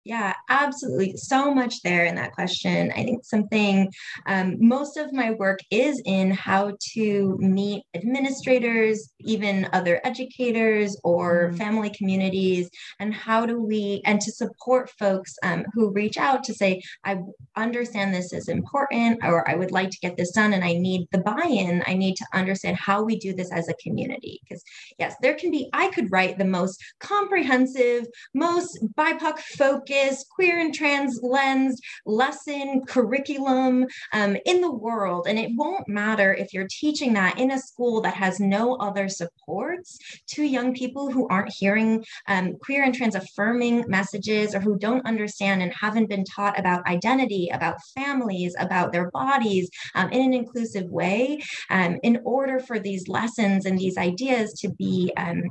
[0.05, 1.15] Yeah, absolutely.
[1.15, 2.91] So much there in that question.
[2.91, 3.89] I think something,
[4.25, 11.47] um, most of my work is in how to meet administrators, even other educators or
[11.47, 11.55] mm-hmm.
[11.55, 16.53] family communities, and how do we, and to support folks um, who reach out to
[16.53, 17.19] say, I
[17.55, 21.07] understand this is important, or I would like to get this done, and I need
[21.13, 21.81] the buy in.
[21.87, 24.41] I need to understand how we do this as a community.
[24.43, 24.63] Because,
[24.99, 29.92] yes, there can be, I could write the most comprehensive, most BIPOC focused
[30.29, 35.27] queer and trans lens lesson curriculum um, in the world.
[35.27, 39.07] And it won't matter if you're teaching that in a school that has no other
[39.09, 44.77] supports to young people who aren't hearing um, queer and trans affirming messages or who
[44.77, 50.21] don't understand and haven't been taught about identity, about families, about their bodies um, in
[50.21, 51.41] an inclusive way.
[51.69, 55.43] Um, in order for these lessons and these ideas to be um,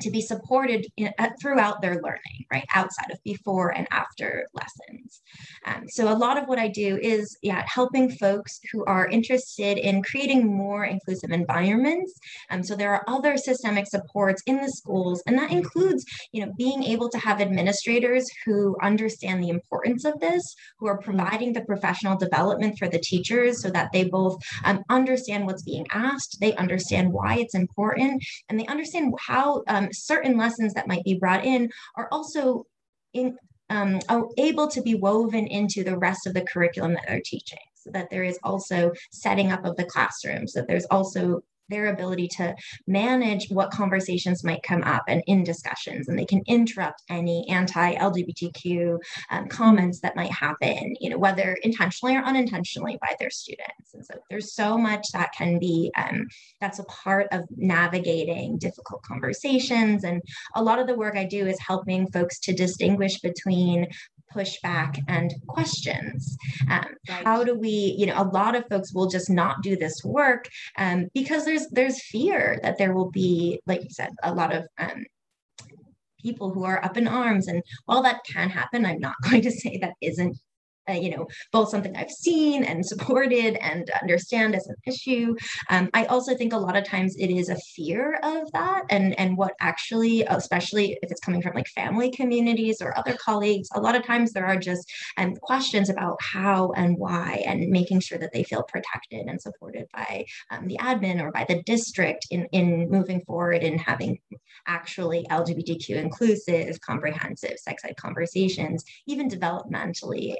[0.00, 5.20] to be supported in, uh, throughout their learning, right, outside of before and after lessons.
[5.66, 9.78] Um, so a lot of what I do is, yeah, helping folks who are interested
[9.78, 12.18] in creating more inclusive environments.
[12.50, 16.52] Um, so there are other systemic supports in the schools, and that includes, you know,
[16.56, 21.62] being able to have administrators who understand the importance of this, who are providing the
[21.62, 26.54] professional development for the teachers so that they both um, understand what's being asked, they
[26.56, 31.44] understand why it's important, and they understand how um, certain lessons that might be brought
[31.44, 32.64] in are also
[33.12, 33.36] in,
[33.70, 37.58] um, are able to be woven into the rest of the curriculum that they're teaching
[37.74, 41.42] so that there is also setting up of the classrooms that there's also
[41.72, 42.54] their ability to
[42.86, 48.98] manage what conversations might come up and in discussions and they can interrupt any anti-lgbtq
[49.30, 53.94] um, comments that might happen you know whether intentionally or unintentionally by their students.
[53.94, 56.26] And so there's so much that can be um,
[56.60, 60.04] that's a part of navigating difficult conversations.
[60.04, 60.22] And
[60.54, 63.88] a lot of the work i do is helping folks to distinguish between
[64.34, 66.36] pushback and questions.
[66.70, 67.24] Um, right.
[67.24, 70.48] How do we, you know, a lot of folks will just not do this work
[70.78, 74.66] um, because there's there's fear that there will be, like you said, a lot of
[74.78, 75.04] um,
[76.22, 77.48] people who are up in arms.
[77.48, 80.36] And while that can happen, I'm not going to say that isn't
[80.88, 85.34] uh, you know, both something I've seen and supported and understand as an issue.
[85.70, 89.18] Um, I also think a lot of times it is a fear of that, and
[89.18, 93.80] and what actually, especially if it's coming from like family communities or other colleagues, a
[93.80, 98.18] lot of times there are just um, questions about how and why, and making sure
[98.18, 102.46] that they feel protected and supported by um, the admin or by the district in
[102.52, 104.18] in moving forward and having
[104.66, 110.34] actually LGBTQ inclusive, comprehensive sex ed conversations, even developmentally.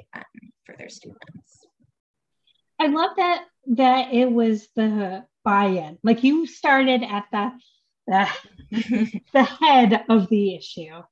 [0.65, 1.65] For their students.
[2.79, 5.97] I love that that it was the buy-in.
[6.03, 7.51] Like you started at the
[8.07, 11.03] the, the head of the issue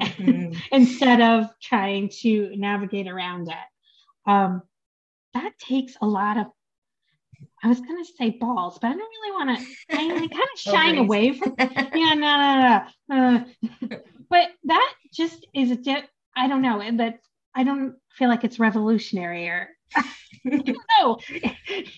[0.00, 0.58] mm-hmm.
[0.72, 4.30] instead of trying to navigate around it.
[4.30, 4.62] Um,
[5.34, 6.46] that takes a lot of
[7.62, 9.96] I was gonna say balls, but I don't really want to.
[9.96, 11.54] I, I kind of shying away from.
[11.58, 13.36] Yeah, no, no, no.
[13.36, 13.96] Uh,
[14.28, 16.04] but that just is a.
[16.36, 16.78] I don't know.
[16.96, 17.20] That
[17.54, 19.68] I don't feel like it's revolutionary or
[20.44, 21.18] no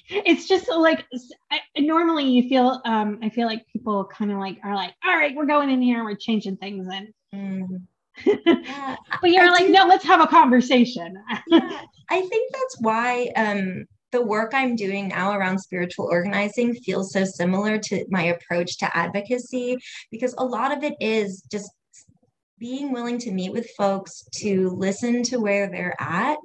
[0.08, 1.04] it's just like
[1.50, 5.16] I, normally you feel um i feel like people kind of like are like all
[5.16, 7.80] right we're going in here we're changing things and mm.
[8.46, 11.16] yeah, but you're I like do, no let's have a conversation
[11.48, 17.12] yeah, i think that's why um the work I'm doing now around spiritual organizing feels
[17.12, 19.76] so similar to my approach to advocacy
[20.10, 21.70] because a lot of it is just
[22.58, 26.38] being willing to meet with folks to listen to where they're at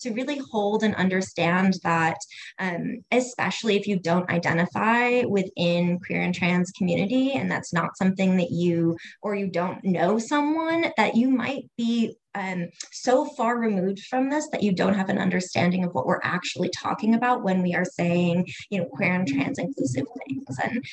[0.00, 2.16] to really hold and understand that
[2.58, 8.36] um, especially if you don't identify within queer and trans community and that's not something
[8.36, 14.00] that you or you don't know someone that you might be um, so far removed
[14.10, 17.62] from this that you don't have an understanding of what we're actually talking about when
[17.62, 20.56] we are saying, you know, queer and trans inclusive things.
[20.62, 20.84] And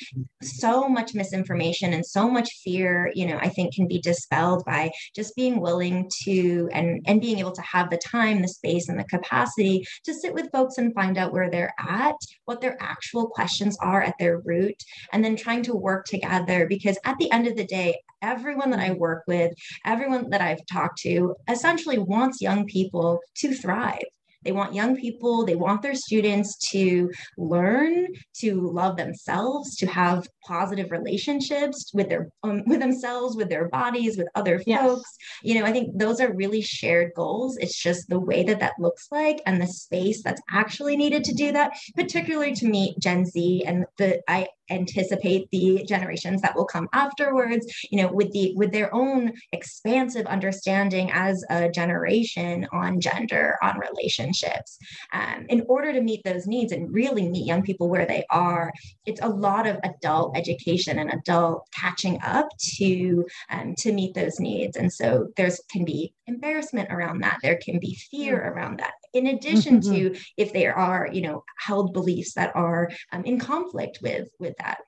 [0.42, 4.90] so much misinformation and so much fear, you know, I think can be dispelled by
[5.14, 8.98] just being willing to and and being able to have the time, the space, and
[8.98, 13.28] the capacity to sit with folks and find out where they're at, what their actual
[13.28, 16.66] questions are at their root, and then trying to work together.
[16.66, 19.52] Because at the end of the day, everyone that I work with,
[19.84, 24.08] everyone that I've talked to, essentially wants young people to thrive.
[24.44, 28.08] They want young people, they want their students to learn,
[28.40, 34.18] to love themselves, to have positive relationships with their um, with themselves, with their bodies,
[34.18, 34.82] with other yes.
[34.82, 35.10] folks.
[35.42, 37.56] You know, I think those are really shared goals.
[37.56, 41.34] It's just the way that that looks like and the space that's actually needed to
[41.34, 46.64] do that, particularly to meet Gen Z and the I anticipate the generations that will
[46.64, 53.00] come afterwards you know with the with their own expansive understanding as a generation on
[53.00, 54.78] gender on relationships.
[55.12, 58.72] Um, in order to meet those needs and really meet young people where they are
[59.06, 64.40] it's a lot of adult education and adult catching up to um, to meet those
[64.40, 64.76] needs.
[64.76, 67.38] And so there's can be embarrassment around that.
[67.42, 68.50] There can be fear mm.
[68.50, 70.12] around that in addition mm-hmm.
[70.12, 74.54] to if there are you know held beliefs that are um, in conflict with with
[74.58, 74.78] that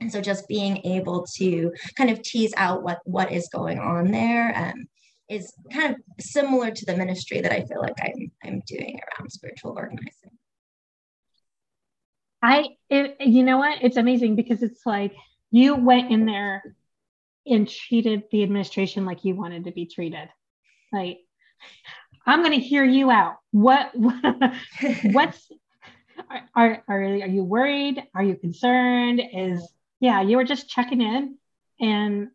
[0.00, 4.10] and so just being able to kind of tease out what what is going on
[4.10, 4.86] there um,
[5.28, 9.30] is kind of similar to the ministry that I feel like I'm I'm doing around
[9.30, 10.30] spiritual organizing.
[12.42, 15.14] I it, you know what it's amazing because it's like
[15.50, 16.62] you went in there
[17.46, 20.28] and treated the administration like you wanted to be treated.
[20.92, 21.18] Like
[22.26, 23.36] I'm going to hear you out.
[23.52, 25.48] What what's
[26.30, 28.02] are, are, are you worried?
[28.14, 29.22] Are you concerned?
[29.32, 29.66] Is,
[30.00, 31.36] yeah, you were just checking in.
[31.80, 32.28] And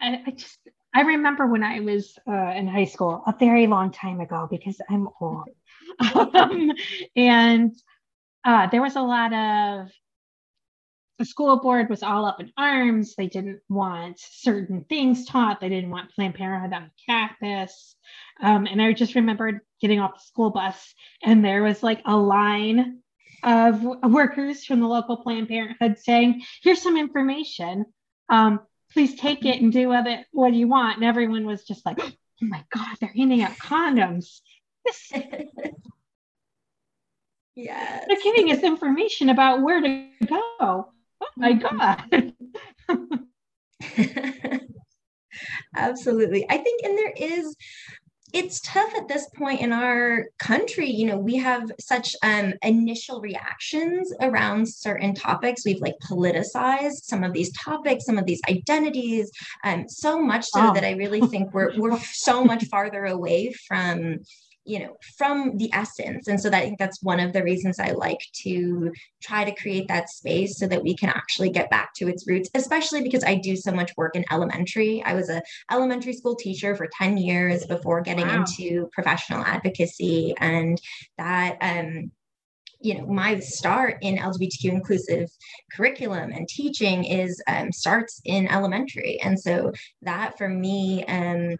[0.00, 0.58] I, I just,
[0.94, 4.80] I remember when I was uh, in high school a very long time ago because
[4.90, 5.48] I'm old.
[6.14, 6.72] um,
[7.14, 7.74] and
[8.44, 9.90] uh, there was a lot of
[11.18, 13.16] the school board was all up in arms.
[13.16, 15.60] They didn't want certain things taught.
[15.60, 17.96] They didn't want Planned Parenthood on campus.
[18.40, 22.16] Um, and I just remembered getting off the school bus, and there was like a
[22.16, 23.00] line
[23.42, 27.84] of workers from the local Planned Parenthood saying, "Here's some information.
[28.28, 28.60] Um,
[28.92, 31.98] please take it and do with it what you want." And everyone was just like,
[32.00, 34.40] "Oh my God, they're handing out condoms."
[34.84, 35.12] This
[37.54, 42.32] yeah, they're giving us information about where to go oh my god.
[45.76, 46.46] Absolutely.
[46.50, 47.56] I think and there is
[48.34, 53.20] it's tough at this point in our country you know we have such um, initial
[53.20, 55.64] reactions around certain topics.
[55.64, 59.30] We've like politicized some of these topics some of these identities
[59.64, 60.74] um, so much so oh.
[60.74, 64.18] that i really think we're we're so much farther away from
[64.68, 66.28] you know from the essence.
[66.28, 69.54] And so that, i think that's one of the reasons i like to try to
[69.54, 73.24] create that space so that we can actually get back to its roots especially because
[73.24, 75.02] i do so much work in elementary.
[75.04, 78.44] I was a elementary school teacher for 10 years before getting wow.
[78.44, 80.34] into professional advocacy.
[80.38, 80.80] And
[81.16, 82.10] that um
[82.80, 85.28] you know my start in lgbtq inclusive
[85.72, 89.20] curriculum and teaching is um, starts in elementary.
[89.20, 89.72] And so
[90.02, 91.56] that for me um,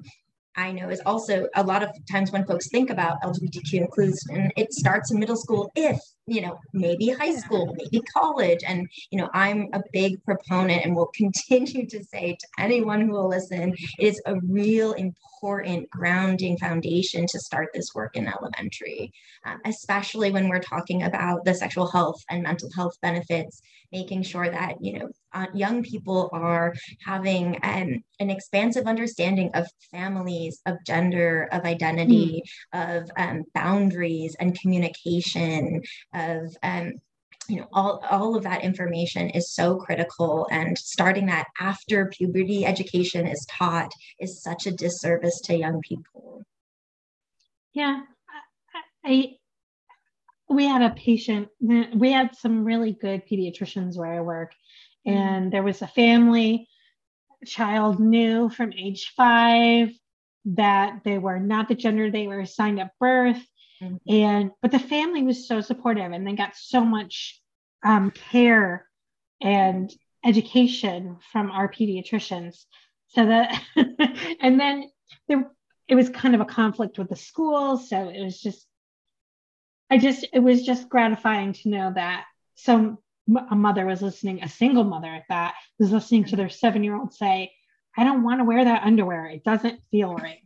[0.58, 4.72] I know is also a lot of times when folks think about LGBTQ inclusion, it
[4.72, 8.60] starts in middle school, if, you know, maybe high school, maybe college.
[8.66, 13.12] And, you know, I'm a big proponent and will continue to say to anyone who
[13.12, 19.12] will listen, it is a real important grounding foundation to start this work in elementary,
[19.46, 23.62] um, especially when we're talking about the sexual health and mental health benefits
[23.92, 26.74] making sure that you know uh, young people are
[27.04, 32.42] having um, an expansive understanding of families of gender of identity
[32.74, 32.98] mm.
[32.98, 35.82] of um, boundaries and communication
[36.18, 36.92] of um,
[37.48, 42.66] you know all, all of that information is so critical and starting that after puberty
[42.66, 43.90] education is taught
[44.20, 46.42] is such a disservice to young people
[47.72, 48.00] yeah
[49.04, 49.36] I,
[50.48, 54.52] we had a patient, we had some really good pediatricians where I work,
[55.06, 55.16] mm-hmm.
[55.16, 56.68] and there was a family,
[57.46, 59.90] child knew from age five
[60.44, 63.40] that they were not the gender they were assigned at birth.
[63.82, 63.96] Mm-hmm.
[64.12, 67.40] And but the family was so supportive and they got so much
[67.84, 68.86] um, care
[69.40, 69.92] and
[70.24, 72.64] education from our pediatricians.
[73.08, 73.62] So that
[74.40, 74.90] and then
[75.28, 75.50] there
[75.86, 77.78] it was kind of a conflict with the school.
[77.78, 78.66] So it was just
[79.90, 82.24] I just, it was just gratifying to know that
[82.54, 82.98] some
[83.50, 86.96] a mother was listening, a single mother at that, was listening to their seven year
[86.96, 87.52] old say,
[87.96, 89.26] I don't want to wear that underwear.
[89.26, 90.38] It doesn't feel right.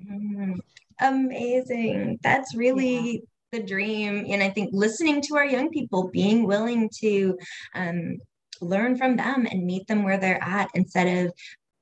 [1.00, 2.18] Amazing.
[2.22, 3.20] That's really yeah.
[3.52, 4.26] the dream.
[4.28, 7.38] And I think listening to our young people, being willing to
[7.74, 8.18] um,
[8.60, 11.32] learn from them and meet them where they're at instead of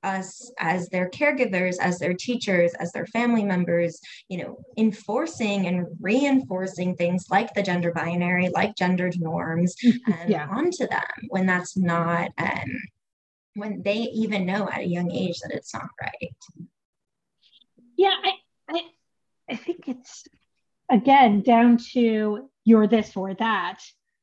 [0.03, 5.87] us as their caregivers as their teachers as their family members you know enforcing and
[6.01, 10.49] reinforcing things like the gender binary like gendered norms um, yeah.
[10.51, 12.71] onto them when that's not um,
[13.55, 16.35] when they even know at a young age that it's not right
[17.97, 18.33] yeah i
[18.71, 18.83] i,
[19.51, 20.25] I think it's
[20.89, 23.79] again down to you're this or that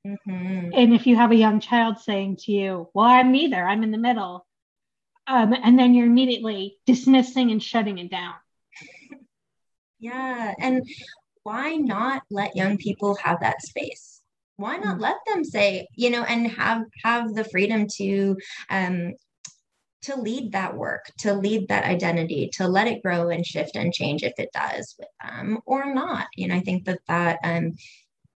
[0.05, 0.69] mm-hmm.
[0.73, 3.91] and if you have a young child saying to you well i'm neither i'm in
[3.91, 4.47] the middle
[5.27, 8.33] um, and then you're immediately dismissing and shutting it down.
[9.99, 10.53] Yeah.
[10.59, 10.87] And
[11.41, 14.21] why not let young people have that space?
[14.57, 15.01] Why not mm.
[15.01, 18.37] let them say, you know, and have have the freedom to
[18.69, 19.13] um
[20.03, 23.93] to lead that work, to lead that identity, to let it grow and shift and
[23.93, 26.27] change if it does with them or not.
[26.35, 27.73] You know, I think that that um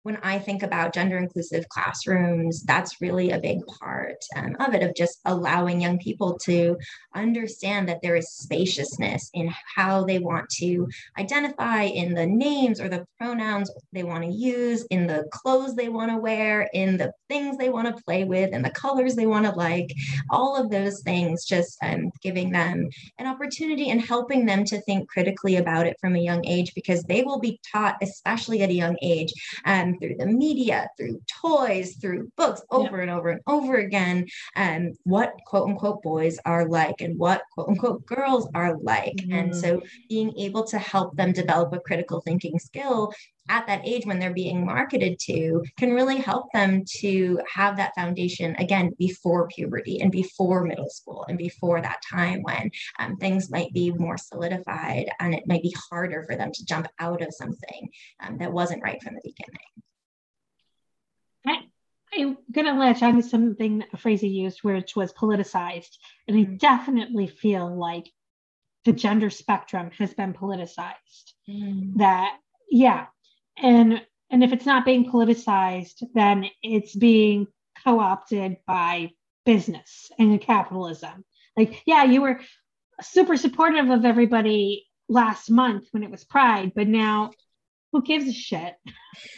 [0.03, 4.83] when I think about gender inclusive classrooms, that's really a big part um, of it,
[4.83, 6.77] of just allowing young people to
[7.13, 10.87] understand that there is spaciousness in how they want to
[11.19, 15.89] identify in the names or the pronouns they want to use, in the clothes they
[15.89, 19.27] want to wear, in the things they want to play with, and the colors they
[19.27, 19.93] want to like.
[20.29, 22.89] All of those things, just um, giving them
[23.19, 27.03] an opportunity and helping them to think critically about it from a young age because
[27.03, 29.31] they will be taught, especially at a young age.
[29.65, 33.03] Um, through the media, through toys, through books, over yeah.
[33.03, 37.69] and over and over again, um, what quote unquote boys are like and what quote
[37.69, 39.15] unquote girls are like.
[39.15, 39.33] Mm.
[39.33, 43.13] And so being able to help them develop a critical thinking skill
[43.51, 47.93] at that age when they're being marketed to can really help them to have that
[47.93, 53.51] foundation again before puberty and before middle school and before that time when um, things
[53.51, 57.33] might be more solidified and it might be harder for them to jump out of
[57.33, 57.89] something
[58.21, 59.67] um, that wasn't right from the beginning.
[61.45, 61.57] I,
[62.17, 65.97] I'm going to latch on to something, a phrase you used, which was politicized.
[66.27, 66.55] And I mm-hmm.
[66.55, 68.09] definitely feel like
[68.85, 71.33] the gender spectrum has been politicized.
[71.49, 71.97] Mm.
[71.97, 72.37] That,
[72.69, 73.07] yeah,
[73.61, 77.47] and and if it's not being politicized then it's being
[77.83, 79.09] co-opted by
[79.45, 81.25] business and capitalism.
[81.57, 82.39] Like yeah you were
[83.01, 87.31] super supportive of everybody last month when it was pride but now
[87.91, 88.75] who gives a shit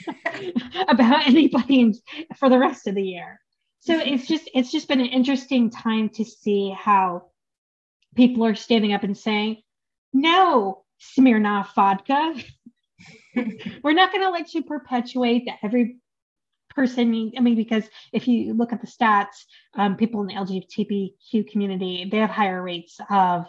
[0.88, 1.94] about anybody
[2.38, 3.40] for the rest of the year?
[3.80, 7.26] So it's just it's just been an interesting time to see how
[8.16, 9.62] people are standing up and saying
[10.14, 10.84] no
[11.18, 12.36] smirnoff vodka
[13.84, 15.98] we're not going to let you perpetuate that every
[16.76, 17.84] person i mean because
[18.14, 19.46] if you look at the stats
[19.76, 23.46] um, people in the lgbtq community they have higher rates of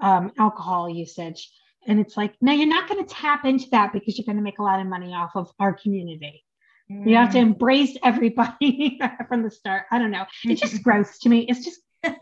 [0.00, 1.50] um, alcohol usage
[1.86, 4.42] And it's like, no, you're not going to tap into that because you're going to
[4.42, 6.44] make a lot of money off of our community.
[6.90, 7.08] Mm.
[7.08, 7.42] You have to mm.
[7.42, 8.98] embrace everybody
[9.28, 9.84] from the start.
[9.90, 10.24] I don't know.
[10.44, 11.46] It's just gross to me.
[11.48, 11.80] It's just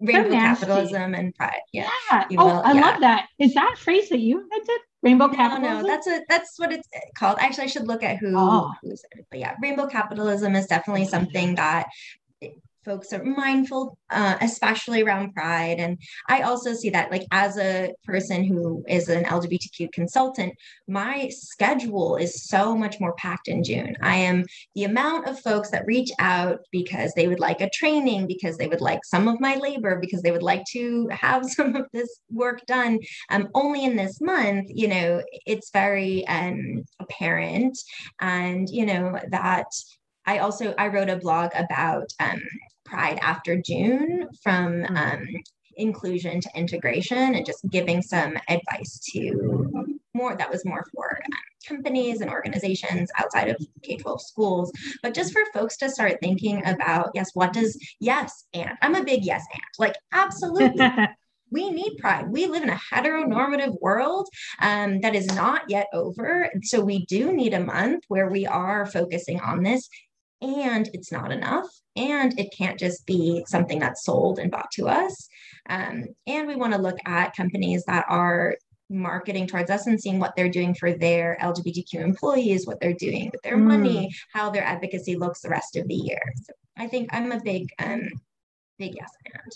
[0.00, 1.60] rainbow so capitalism and pride.
[1.72, 1.88] Yeah.
[2.10, 2.26] yeah.
[2.38, 2.80] Oh, will, I yeah.
[2.80, 3.28] love that.
[3.38, 4.80] Is that phrase that you invented?
[5.02, 5.82] Rainbow no, capitalism?
[5.82, 7.38] No, that's a that's what it's called.
[7.40, 8.72] Actually, I should look at who oh.
[8.82, 9.26] who's it.
[9.30, 11.88] But yeah, rainbow capitalism is definitely something that
[12.84, 15.78] folks are mindful, uh, especially around pride.
[15.78, 20.54] And I also see that, like, as a person who is an LGBTQ consultant,
[20.88, 23.96] my schedule is so much more packed in June.
[24.02, 28.26] I am the amount of folks that reach out because they would like a training,
[28.26, 31.76] because they would like some of my labor, because they would like to have some
[31.76, 32.98] of this work done
[33.30, 37.78] um, only in this month, you know, it's very um, apparent.
[38.20, 39.66] And, you know, that
[40.26, 42.40] I also I wrote a blog about um,
[42.84, 44.96] Pride after June from mm-hmm.
[44.96, 45.26] um,
[45.76, 51.32] inclusion to integration and just giving some advice to more that was more for um,
[51.66, 57.10] companies and organizations outside of K-12 schools, but just for folks to start thinking about
[57.14, 60.84] yes, what does yes and I'm a big yes and like absolutely.
[61.52, 62.30] we need pride.
[62.30, 64.28] We live in a heteronormative world
[64.60, 66.48] um, that is not yet over.
[66.62, 69.88] So we do need a month where we are focusing on this
[70.42, 71.66] and it's not enough
[71.96, 75.28] and it can't just be something that's sold and bought to us.
[75.68, 78.56] Um, and we want to look at companies that are
[78.88, 83.30] marketing towards us and seeing what they're doing for their lgbtq employees what they're doing
[83.30, 83.62] with their mm.
[83.62, 86.20] money how their advocacy looks the rest of the year.
[86.42, 88.08] So i think i'm a big um
[88.78, 89.52] big yes and.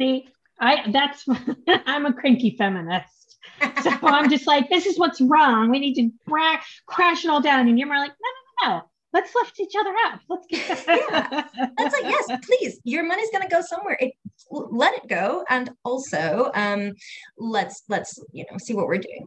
[0.00, 0.28] See
[0.60, 1.24] i that's
[1.86, 3.38] i'm a cranky feminist.
[3.82, 5.70] So i'm just like this is what's wrong.
[5.70, 7.66] We need to bra- crash it all down.
[7.66, 8.80] And you're more like no yeah,
[9.12, 10.20] let's lift each other up.
[10.28, 11.44] Let's get yeah.
[11.78, 13.96] That's like, yes, please, your money's gonna go somewhere.
[14.00, 14.12] It,
[14.50, 15.44] let it go.
[15.48, 16.92] And also um,
[17.38, 19.26] let's let's, you know, see what we're doing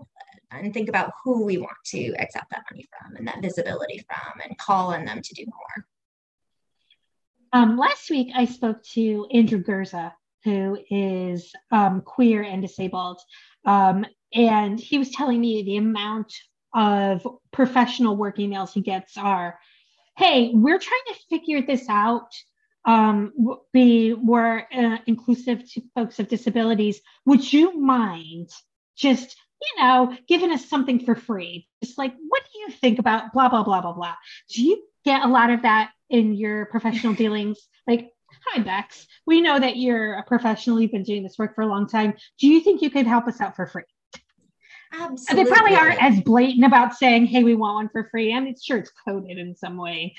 [0.51, 4.39] and think about who we want to accept that money from and that visibility from
[4.43, 5.85] and call on them to do more.
[7.51, 10.13] Um, last week I spoke to Andrew Gurza,
[10.43, 13.19] who is um, queer and disabled.
[13.65, 16.33] Um, and he was telling me the amount
[16.73, 19.59] of professional work emails he gets are
[20.19, 22.29] hey we're trying to figure this out.
[22.85, 23.33] Um,
[23.73, 27.01] be more uh, inclusive to folks with disabilities.
[27.25, 28.49] Would you mind
[28.95, 31.67] just you know giving us something for free?
[31.83, 34.15] Just like what do you think about blah blah blah blah blah.
[34.53, 37.59] Do you get a lot of that in your professional dealings?
[37.87, 38.11] Like
[38.45, 39.07] hi bex.
[39.25, 40.81] We know that you're a professional.
[40.81, 42.13] You've been doing this work for a long time.
[42.39, 43.83] Do you think you could help us out for free
[44.91, 45.43] Absolutely.
[45.43, 48.33] They probably aren't as blatant about saying, hey, we want one for free.
[48.33, 50.15] I mean, sure it's coded in some way.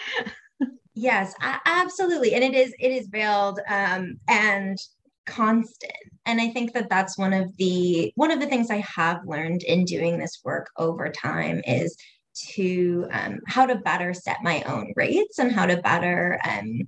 [0.94, 1.34] yes,
[1.66, 2.34] absolutely.
[2.34, 4.78] And it is, it is veiled um, and
[5.26, 5.92] constant.
[6.26, 9.62] And I think that that's one of the, one of the things I have learned
[9.64, 11.96] in doing this work over time is
[12.52, 16.82] to um, how to better set my own rates and how to better um,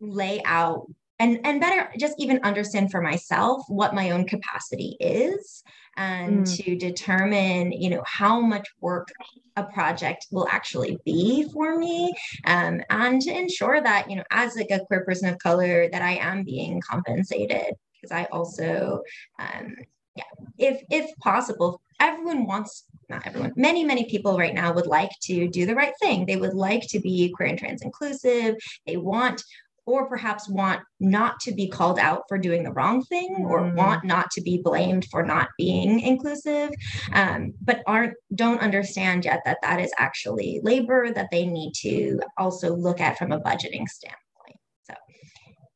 [0.00, 0.86] lay out
[1.18, 5.62] and and better just even understand for myself what my own capacity is
[5.96, 6.56] and mm.
[6.56, 9.08] to determine you know how much work
[9.56, 12.12] a project will actually be for me
[12.46, 16.02] um, and to ensure that you know as like a queer person of color that
[16.02, 19.00] i am being compensated because i also
[19.38, 19.74] um,
[20.16, 20.24] yeah
[20.58, 25.48] if if possible everyone wants not everyone many many people right now would like to
[25.48, 28.56] do the right thing they would like to be queer and trans inclusive
[28.86, 29.42] they want
[29.86, 33.50] or perhaps want not to be called out for doing the wrong thing mm.
[33.50, 36.70] or want not to be blamed for not being inclusive
[37.12, 42.20] um, but aren't don't understand yet that that is actually labor that they need to
[42.38, 44.94] also look at from a budgeting standpoint so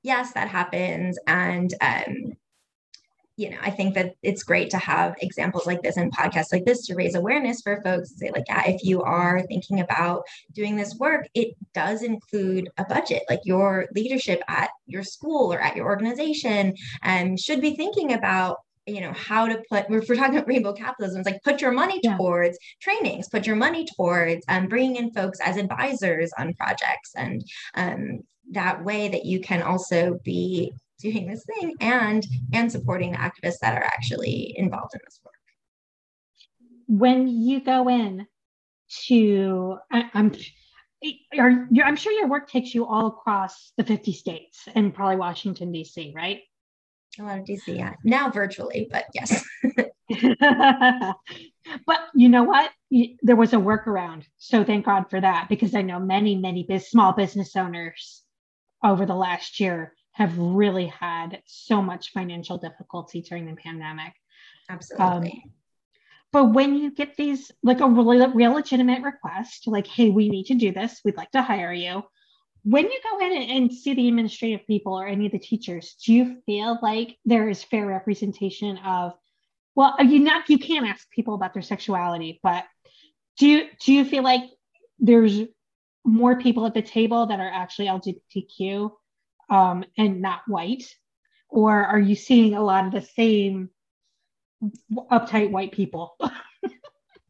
[0.02, 2.32] yes that happens and um,
[3.38, 6.64] you know, I think that it's great to have examples like this and podcasts like
[6.64, 8.18] this to raise awareness for folks.
[8.18, 12.84] Say, like, yeah, if you are thinking about doing this work, it does include a
[12.84, 13.22] budget.
[13.30, 18.12] Like your leadership at your school or at your organization and um, should be thinking
[18.12, 21.60] about you know how to put if we're talking about rainbow capitalism it's like put
[21.60, 22.16] your money yeah.
[22.16, 27.44] towards trainings put your money towards um, bringing in folks as advisors on projects and
[27.74, 28.20] um,
[28.50, 33.58] that way that you can also be doing this thing and and supporting the activists
[33.60, 35.34] that are actually involved in this work.
[36.86, 38.26] When you go in
[39.06, 40.32] to I, i'm
[41.38, 45.70] are, i'm sure your work takes you all across the 50 states and probably washington
[45.72, 46.40] d.c right?
[47.18, 47.94] A lot of dc yeah.
[48.04, 49.44] Now virtually but yes.
[51.86, 52.70] But you know what?
[53.20, 57.12] There was a workaround so thank god for that because i know many many small
[57.12, 58.22] business owners
[58.82, 64.12] over the last year have really had so much financial difficulty during the pandemic.
[64.68, 65.44] Absolutely.
[65.44, 65.52] Um,
[66.32, 70.46] but when you get these, like a really real legitimate request, like, hey, we need
[70.46, 72.02] to do this, we'd like to hire you.
[72.64, 76.12] When you go in and see the administrative people or any of the teachers, do
[76.12, 79.12] you feel like there is fair representation of,
[79.76, 82.64] well, you not you can't ask people about their sexuality, but
[83.38, 84.42] do you do you feel like
[84.98, 85.42] there's
[86.04, 88.90] more people at the table that are actually LGBTQ
[89.50, 90.94] um, and not white,
[91.48, 93.70] or are you seeing a lot of the same
[95.10, 96.16] uptight white people?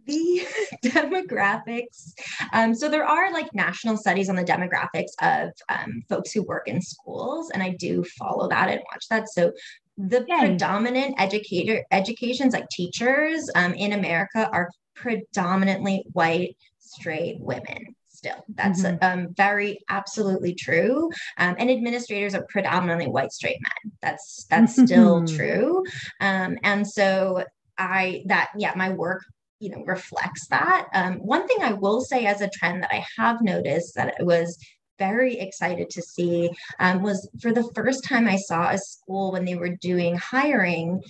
[0.08, 0.46] the
[0.84, 2.14] demographics.
[2.52, 6.66] Um, so there are like national studies on the demographics of um, folks who work
[6.66, 9.28] in schools, and I do follow that and watch that.
[9.28, 9.52] So
[9.96, 10.38] the Yay.
[10.38, 18.44] predominant educator educations like teachers um, in America are predominantly white straight women still.
[18.48, 19.02] That's mm-hmm.
[19.02, 21.10] um, very absolutely true.
[21.38, 23.92] Um, and administrators are predominantly white straight men.
[24.02, 25.84] That's that's still true.
[26.20, 27.44] Um, and so
[27.78, 29.22] I that yeah, my work
[29.60, 30.88] you know reflects that.
[30.92, 34.26] Um, one thing I will say as a trend that I have noticed that it
[34.26, 34.58] was
[34.98, 36.50] very excited to see
[36.80, 41.00] um, was for the first time I saw a school when they were doing hiring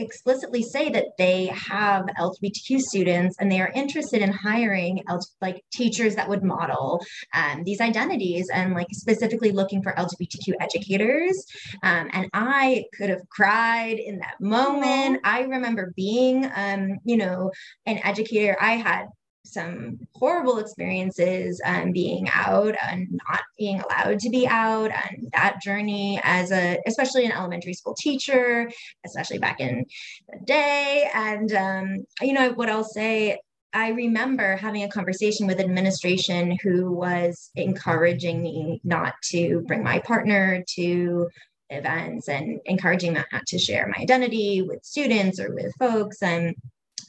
[0.00, 5.02] explicitly say that they have LGBTQ students and they are interested in hiring
[5.40, 7.00] like teachers that would model
[7.34, 11.44] um, these identities and like specifically looking for LGBTQ educators.
[11.82, 15.20] Um, and I could have cried in that moment.
[15.24, 17.50] I remember being, um, you know,
[17.86, 18.56] an educator.
[18.60, 19.06] I had
[19.44, 25.60] some horrible experiences um, being out and not being allowed to be out and that
[25.62, 28.70] journey as a especially an elementary school teacher
[29.04, 29.84] especially back in
[30.28, 33.38] the day and um, you know what i'll say
[33.72, 40.00] I remember having a conversation with administration who was encouraging me not to bring my
[40.00, 41.28] partner to
[41.70, 46.20] events and encouraging me not to share my identity with students or with folks.
[46.20, 46.56] And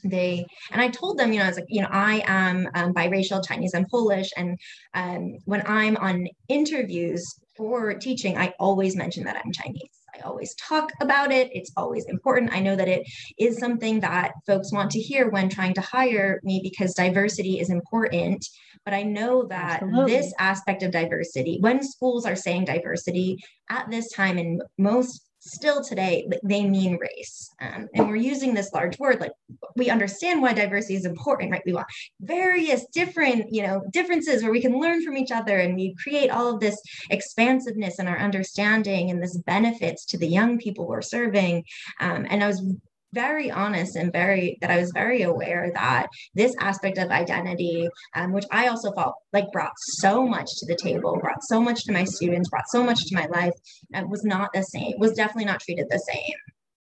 [0.04, 2.92] they and i told them you know i was like you know i am um,
[2.92, 4.58] biracial chinese and polish and
[4.94, 7.24] um, when i'm on interviews
[7.56, 9.98] for teaching i always mention that i'm chinese.
[10.14, 11.48] I always talk about it.
[11.54, 12.52] It's always important.
[12.52, 13.06] I know that it
[13.38, 17.70] is something that folks want to hear when trying to hire me because diversity is
[17.70, 18.44] important
[18.84, 20.12] but i know that Absolutely.
[20.12, 23.38] this aspect of diversity when schools are saying diversity
[23.70, 27.50] at this time in most still today they mean race.
[27.60, 29.32] Um, and we're using this large word like
[29.76, 31.62] we understand why diversity is important right?
[31.66, 31.88] We want
[32.20, 36.30] various different you know differences where we can learn from each other and we create
[36.30, 36.80] all of this
[37.10, 41.64] expansiveness in our understanding and this benefits to the young people we're serving.
[42.00, 42.62] Um, and i was
[43.12, 48.32] very honest and very that I was very aware that this aspect of identity, um,
[48.32, 51.92] which I also felt like brought so much to the table, brought so much to
[51.92, 53.54] my students, brought so much to my life,
[53.94, 54.94] uh, was not the same.
[54.98, 56.34] Was definitely not treated the same.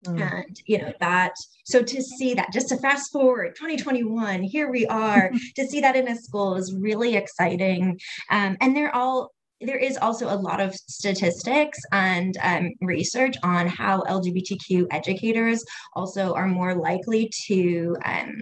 [0.07, 0.33] Mm.
[0.33, 1.33] And you know that
[1.64, 5.97] so to see that just to fast forward 2021 here we are to see that
[5.97, 7.99] in a school is really exciting
[8.31, 13.67] um, and they're all there is also a lot of statistics and um, research on
[13.67, 18.41] how LGBTQ educators also are more likely to um,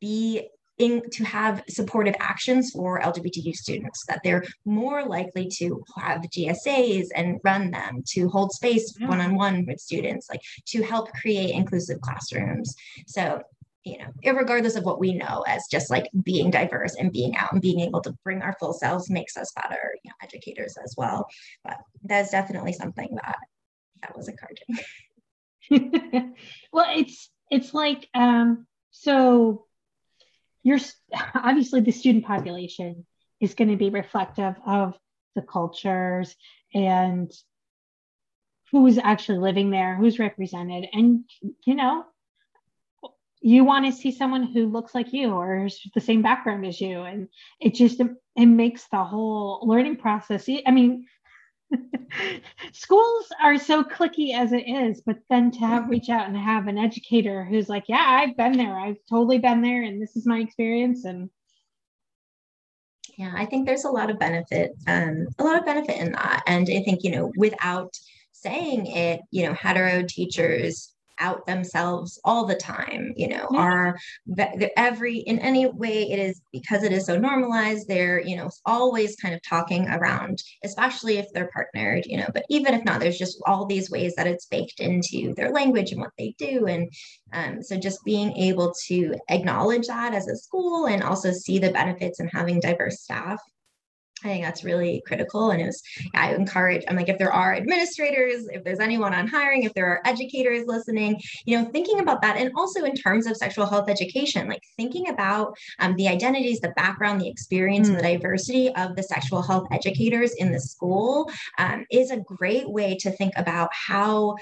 [0.00, 0.48] be
[0.78, 7.06] in, to have supportive actions for LGBTQ students, that they're more likely to have GSAs
[7.14, 11.50] and run them, to hold space one on one with students, like to help create
[11.50, 12.74] inclusive classrooms.
[13.06, 13.42] So
[13.88, 17.52] you know, regardless of what we know as just like being diverse and being out
[17.52, 20.94] and being able to bring our full selves makes us better, you know, educators as
[20.96, 21.26] well.
[21.64, 23.38] But that's definitely something that
[24.02, 24.76] that was encouraging.
[26.72, 29.64] well, it's it's like um, so
[30.62, 30.80] you're
[31.34, 33.06] obviously the student population
[33.40, 34.94] is going to be reflective of
[35.34, 36.34] the cultures
[36.74, 37.30] and
[38.70, 41.24] who's actually living there, who's represented, and
[41.64, 42.04] you know
[43.40, 46.80] you want to see someone who looks like you or has the same background as
[46.80, 47.02] you.
[47.02, 47.28] And
[47.60, 48.00] it just
[48.38, 51.06] it makes the whole learning process i mean
[52.72, 56.66] schools are so clicky as it is but then to have reach out and have
[56.66, 58.78] an educator who's like yeah i've been there.
[58.78, 61.04] I've totally been there and this is my experience.
[61.04, 61.28] And
[63.18, 66.42] yeah i think there's a lot of benefit um, a lot of benefit in that.
[66.46, 67.94] And i think you know without
[68.32, 73.60] saying it you know hetero teachers out themselves all the time you know yeah.
[73.60, 73.98] are
[74.76, 79.16] every in any way it is because it is so normalized they're you know always
[79.16, 83.18] kind of talking around especially if they're partnered you know but even if not there's
[83.18, 86.90] just all these ways that it's baked into their language and what they do and
[87.32, 91.70] um, so just being able to acknowledge that as a school and also see the
[91.70, 93.40] benefits in having diverse staff
[94.24, 95.50] I think that's really critical.
[95.50, 95.82] And it was,
[96.14, 99.86] I encourage, I'm like, if there are administrators, if there's anyone on hiring, if there
[99.86, 102.36] are educators listening, you know, thinking about that.
[102.36, 106.70] And also in terms of sexual health education, like thinking about um, the identities, the
[106.70, 107.90] background, the experience, mm.
[107.92, 112.68] and the diversity of the sexual health educators in the school um, is a great
[112.68, 114.36] way to think about how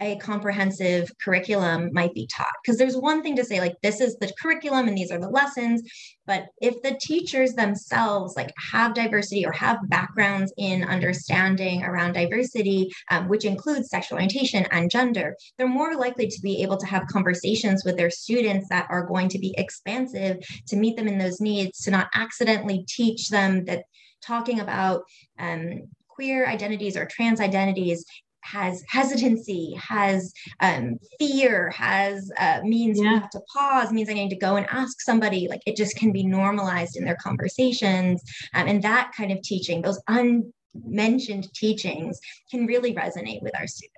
[0.00, 2.52] a comprehensive curriculum might be taught.
[2.62, 5.28] Because there's one thing to say like this is the curriculum and these are the
[5.28, 5.82] lessons
[6.28, 12.90] but if the teachers themselves like have diversity or have backgrounds in understanding around diversity
[13.10, 17.06] um, which includes sexual orientation and gender they're more likely to be able to have
[17.06, 20.36] conversations with their students that are going to be expansive
[20.66, 23.84] to meet them in those needs to not accidentally teach them that
[24.22, 25.02] talking about
[25.38, 28.04] um, queer identities or trans identities
[28.42, 33.04] has hesitancy, has um, fear, has uh, means yeah.
[33.04, 35.48] you have to pause, means I need to go and ask somebody.
[35.48, 38.22] Like it just can be normalized in their conversations.
[38.54, 42.20] Um, and that kind of teaching, those unmentioned teachings,
[42.50, 43.96] can really resonate with our students.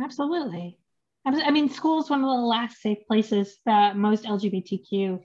[0.00, 0.78] Absolutely.
[1.24, 5.20] I mean, school is one of the last safe places that most LGBTQ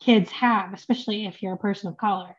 [0.00, 2.36] kids have, especially if you're a person of color.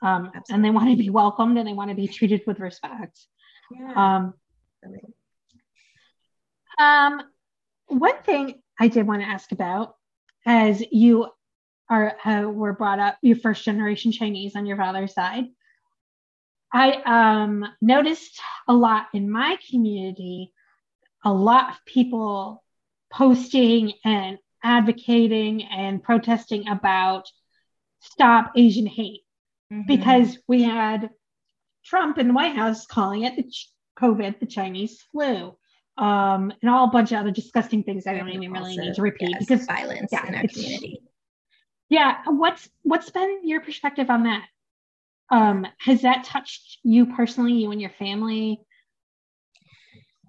[0.00, 3.18] Um, and they want to be welcomed and they want to be treated with respect.
[3.70, 3.92] Yeah.
[3.94, 4.34] Um,
[6.78, 7.22] um,
[7.88, 9.96] one thing I did want to ask about,
[10.46, 11.28] as you
[11.90, 15.44] are uh, were brought up, you first generation Chinese on your father's side.
[16.72, 20.52] I um, noticed a lot in my community,
[21.24, 22.62] a lot of people
[23.10, 27.30] posting and advocating and protesting about
[28.00, 29.22] stop Asian hate
[29.72, 29.86] mm-hmm.
[29.86, 31.10] because we had
[31.88, 33.44] Trump in the White House calling it the
[33.98, 35.56] COVID, the Chinese flu,
[35.96, 39.02] um, and all a bunch of other disgusting things I don't even really need to
[39.02, 41.02] repeat yes, because violence yeah, in our community.
[41.88, 44.44] Yeah, what's what's been your perspective on that?
[45.30, 48.60] Um, has that touched you personally, you and your family?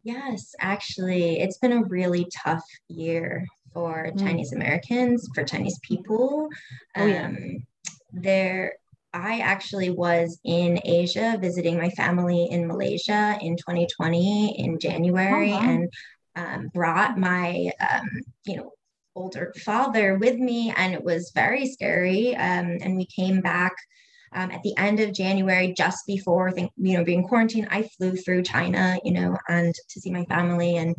[0.03, 4.19] Yes, actually, it's been a really tough year for mm.
[4.19, 6.47] Chinese Americans, for Chinese people.
[6.95, 7.25] Oh, yeah.
[7.25, 7.65] Um,
[8.13, 8.73] there
[9.13, 15.55] I actually was in Asia visiting my family in Malaysia in 2020 in January oh,
[15.55, 15.61] wow.
[15.61, 15.93] and
[16.35, 18.07] um, brought my, um,
[18.45, 18.71] you know,
[19.15, 22.35] older father with me, and it was very scary.
[22.35, 23.73] Um, and we came back
[24.33, 27.67] um, at the end of January, just before, think, you know, being quarantined.
[27.71, 30.95] I flew through China, you know, and to see my family and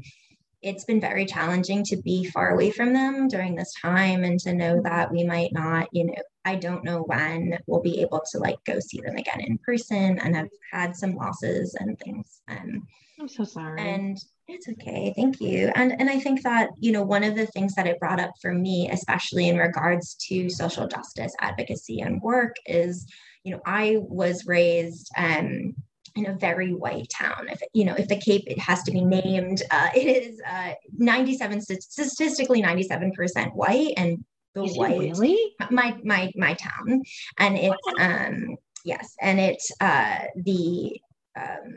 [0.63, 4.53] it's been very challenging to be far away from them during this time and to
[4.53, 6.15] know that we might not, you know,
[6.45, 10.19] I don't know when we'll be able to like go see them again in person
[10.19, 12.41] and I've had some losses and things.
[12.49, 12.87] Um,
[13.21, 13.81] I'm so sorry.
[13.81, 14.19] And
[14.49, 15.13] it's okay.
[15.15, 15.71] Thank you.
[15.75, 18.33] And and I think that, you know, one of the things that it brought up
[18.41, 23.07] for me, especially in regards to social justice advocacy and work, is,
[23.45, 25.75] you know, I was raised um
[26.17, 27.49] in a very white town.
[27.51, 30.73] If you know, if the Cape it has to be named, uh, it is uh,
[30.97, 34.25] 97 statistically 97 percent white, and
[34.55, 35.55] the is white really?
[35.71, 37.03] my my my town,
[37.39, 41.01] and it's um yes, and it's uh the
[41.37, 41.77] um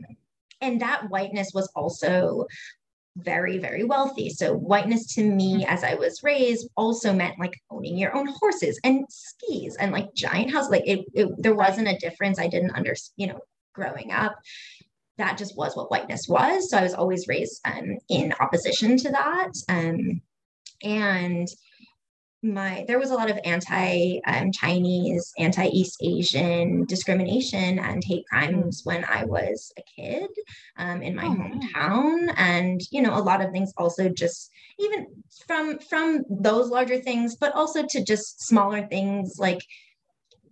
[0.61, 2.45] and that whiteness was also
[3.17, 4.30] very very wealthy.
[4.30, 5.69] So whiteness to me mm-hmm.
[5.71, 10.13] as i was raised also meant like owning your own horses and skis and like
[10.15, 12.39] giant house like it, it there wasn't a difference.
[12.39, 13.39] I didn't understand you know
[13.74, 14.36] growing up
[15.17, 16.69] that just was what whiteness was.
[16.69, 20.21] So i was always raised um, in opposition to that um,
[20.84, 21.47] and
[22.43, 28.25] my there was a lot of anti um, Chinese, anti East Asian discrimination and hate
[28.27, 28.85] crimes mm.
[28.85, 30.29] when I was a kid
[30.77, 35.07] um, in my oh, hometown, and you know a lot of things also just even
[35.47, 39.59] from from those larger things, but also to just smaller things like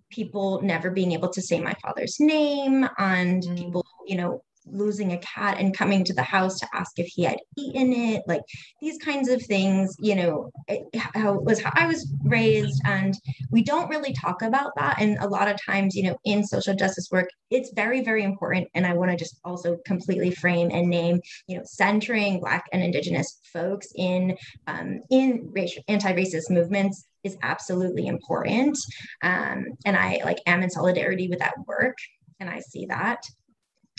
[0.09, 3.57] people never being able to say my father's name and mm.
[3.57, 7.24] people you know losing a cat and coming to the house to ask if he
[7.24, 8.41] had eaten it like
[8.80, 13.16] these kinds of things you know it, how it was how i was raised and
[13.49, 16.76] we don't really talk about that and a lot of times you know in social
[16.76, 20.88] justice work it's very very important and i want to just also completely frame and
[20.88, 24.38] name you know centering black and indigenous folks in
[24.68, 28.78] um, in racial anti-racist movements is absolutely important
[29.24, 31.97] um, and i like am in solidarity with that work
[32.39, 33.24] and i see that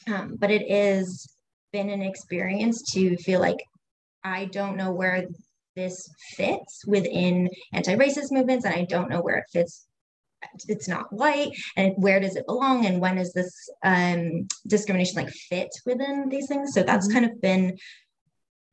[0.09, 1.29] um, but it is
[1.73, 3.59] been an experience to feel like
[4.25, 5.27] I don't know where
[5.75, 9.87] this fits within anti-racist movements and I don't know where it fits
[10.67, 15.33] it's not white and where does it belong and when is this um, discrimination like
[15.33, 17.21] fit within these things so that's mm-hmm.
[17.21, 17.79] kind of been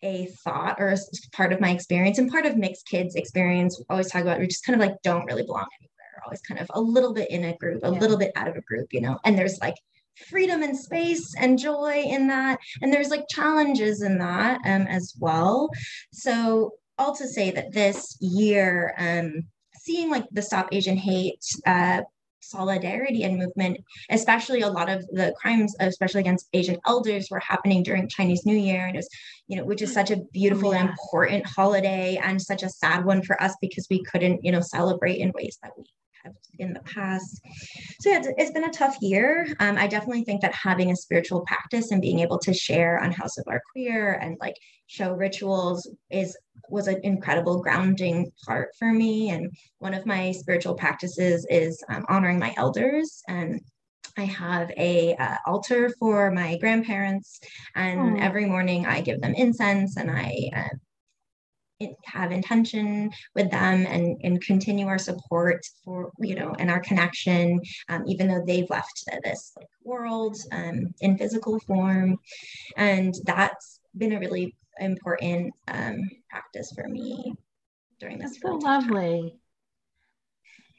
[0.02, 0.98] a thought or a
[1.32, 4.66] part of my experience and part of mixed kids experience always talk about we just
[4.66, 5.90] kind of like don't really belong anywhere
[6.26, 8.00] always kind of a little bit in a group, a yeah.
[8.00, 9.76] little bit out of a group, you know, and there's like
[10.28, 12.59] freedom and space and joy in that.
[12.82, 15.70] And there's like challenges in that um, as well.
[16.11, 19.43] So, all to say that this year, um,
[19.76, 22.01] seeing like the Stop Asian Hate uh,
[22.41, 23.78] solidarity and movement,
[24.09, 28.57] especially a lot of the crimes, especially against Asian elders, were happening during Chinese New
[28.57, 28.86] Year.
[28.86, 29.09] And it was,
[29.47, 30.82] you know, which is such a beautiful yeah.
[30.82, 34.61] and important holiday and such a sad one for us because we couldn't, you know,
[34.61, 35.86] celebrate in ways that we
[36.24, 37.41] have in the past.
[38.01, 39.47] So yeah, it's, it's been a tough year.
[39.59, 43.11] Um, I definitely think that having a spiritual practice and being able to share on
[43.11, 44.55] House of Our Queer and like
[44.88, 46.38] show rituals is
[46.70, 49.30] was an incredible grounding part for me.
[49.30, 53.59] And one of my spiritual practices is um, honoring my elders and
[54.17, 57.39] I have a uh, altar for my grandparents,
[57.76, 58.22] and oh.
[58.22, 60.76] every morning I give them incense and I uh,
[62.06, 67.60] have intention with them and, and continue our support for you know and our connection
[67.88, 72.18] um, even though they've left this like, world um, in physical form
[72.76, 77.34] and that's been a really important um, practice for me
[78.00, 78.32] during this.
[78.32, 79.36] That's so lovely.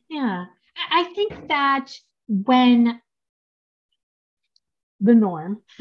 [0.09, 0.47] Yeah,
[0.91, 1.93] I think that
[2.29, 3.01] when
[5.01, 5.63] the norm,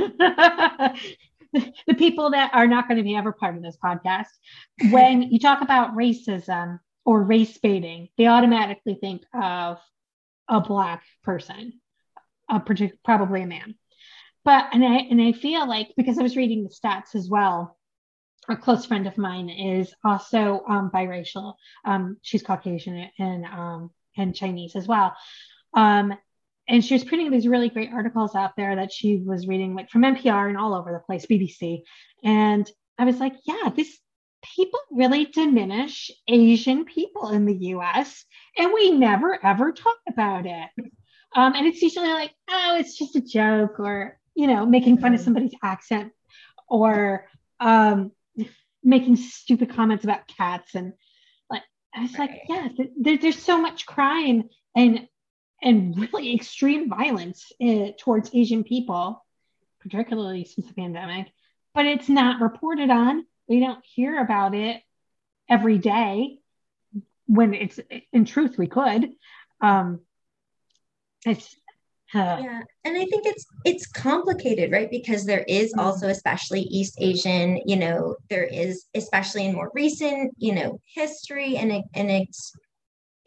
[1.88, 4.28] the people that are not going to be ever part of this podcast,
[4.92, 9.80] when you talk about racism or race baiting, they automatically think of
[10.48, 11.74] a black person,
[12.50, 13.76] a partic- probably a man.
[14.46, 17.78] But and I and I feel like because I was reading the stats as well,
[18.48, 21.56] a close friend of mine is also um, biracial.
[21.86, 25.16] Um, she's Caucasian and um, and Chinese as well.
[25.74, 26.14] Um,
[26.70, 29.90] and she was putting these really great articles out there that she was reading, like
[29.90, 31.82] from NPR and all over the place, BBC.
[32.24, 33.98] And I was like, yeah, this
[34.56, 38.24] people really diminish Asian people in the U.S.
[38.58, 40.70] and we never ever talk about it.
[41.36, 45.14] Um, and it's usually like, oh, it's just a joke, or you know, making fun
[45.14, 45.26] of mm-hmm.
[45.26, 46.12] somebody's accent,
[46.68, 47.28] or
[47.60, 48.12] um,
[48.84, 50.94] making stupid comments about cats and
[51.50, 51.64] like
[51.96, 52.30] I was right.
[52.30, 52.68] like, yeah,
[52.98, 55.08] there, there's so much crime and
[55.62, 59.26] and really extreme violence uh, towards Asian people,
[59.82, 61.28] particularly since the pandemic,
[61.74, 63.26] but it's not reported on.
[63.48, 64.82] We don't hear about it
[65.50, 66.40] every day
[67.26, 67.80] when it's
[68.12, 69.10] in truth we could.
[69.62, 70.02] Um,
[71.26, 71.56] it's
[72.14, 75.82] yeah and i think it's it's complicated right because there is mm-hmm.
[75.82, 81.58] also especially east asian you know there is especially in more recent you know history
[81.58, 82.54] and and it's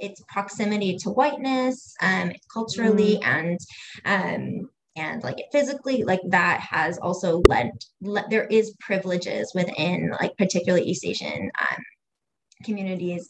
[0.02, 3.26] its proximity to whiteness um culturally mm.
[3.26, 3.58] and
[4.04, 7.70] um and like physically like that has also led,
[8.02, 11.82] led there is privileges within like particularly east asian um,
[12.64, 13.26] communities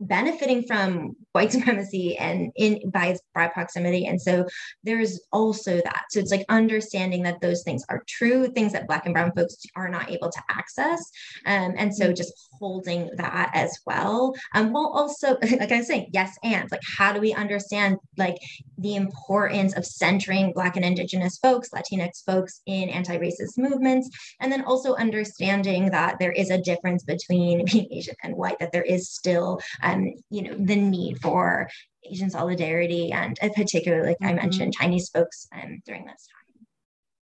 [0.00, 4.06] benefiting from white supremacy and in by, by proximity.
[4.06, 4.46] And so
[4.84, 6.04] there's also that.
[6.10, 9.56] So it's like understanding that those things are true things that black and brown folks
[9.74, 11.10] are not able to access
[11.44, 16.08] um, and so just holding that as well um, while also like i was saying
[16.12, 18.36] yes and like how do we understand like
[18.78, 24.08] the importance of centering black and indigenous folks latinx folks in anti-racist movements
[24.40, 28.72] and then also understanding that there is a difference between being asian and white that
[28.72, 31.68] there is still um, you know, the need for
[32.04, 34.38] Asian solidarity and uh, particularly, like mm-hmm.
[34.38, 36.66] I mentioned, Chinese folks um, during this time.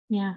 [0.09, 0.34] Yeah.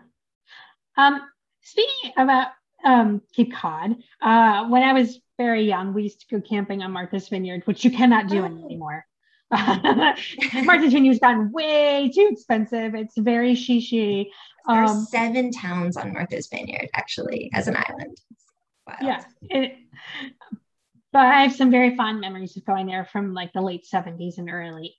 [0.96, 1.20] Um,
[1.62, 2.48] speaking about
[2.84, 6.92] um, Cape Cod, uh, when I was very young, we used to go camping on
[6.92, 8.44] Martha's Vineyard, which you cannot do oh.
[8.44, 9.04] anymore.
[9.50, 12.94] Martha's Vineyard's gotten way too expensive.
[12.94, 14.26] It's very shishi.
[14.66, 18.16] There are um, seven towns on Martha's Vineyard, actually, as an island.
[18.86, 18.98] Wild.
[19.02, 19.24] Yeah.
[19.42, 19.76] It,
[21.14, 24.38] but I have some very fond memories of going there from like the late 70s
[24.38, 24.96] and early.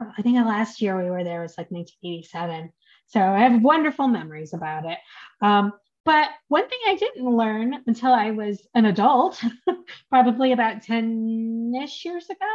[0.00, 2.72] I think the last year we were there was like 1987.
[3.06, 4.98] So I have wonderful memories about it.
[5.40, 5.72] Um,
[6.04, 9.40] but one thing I didn't learn until I was an adult,
[10.10, 12.50] probably about 10 ish years ago,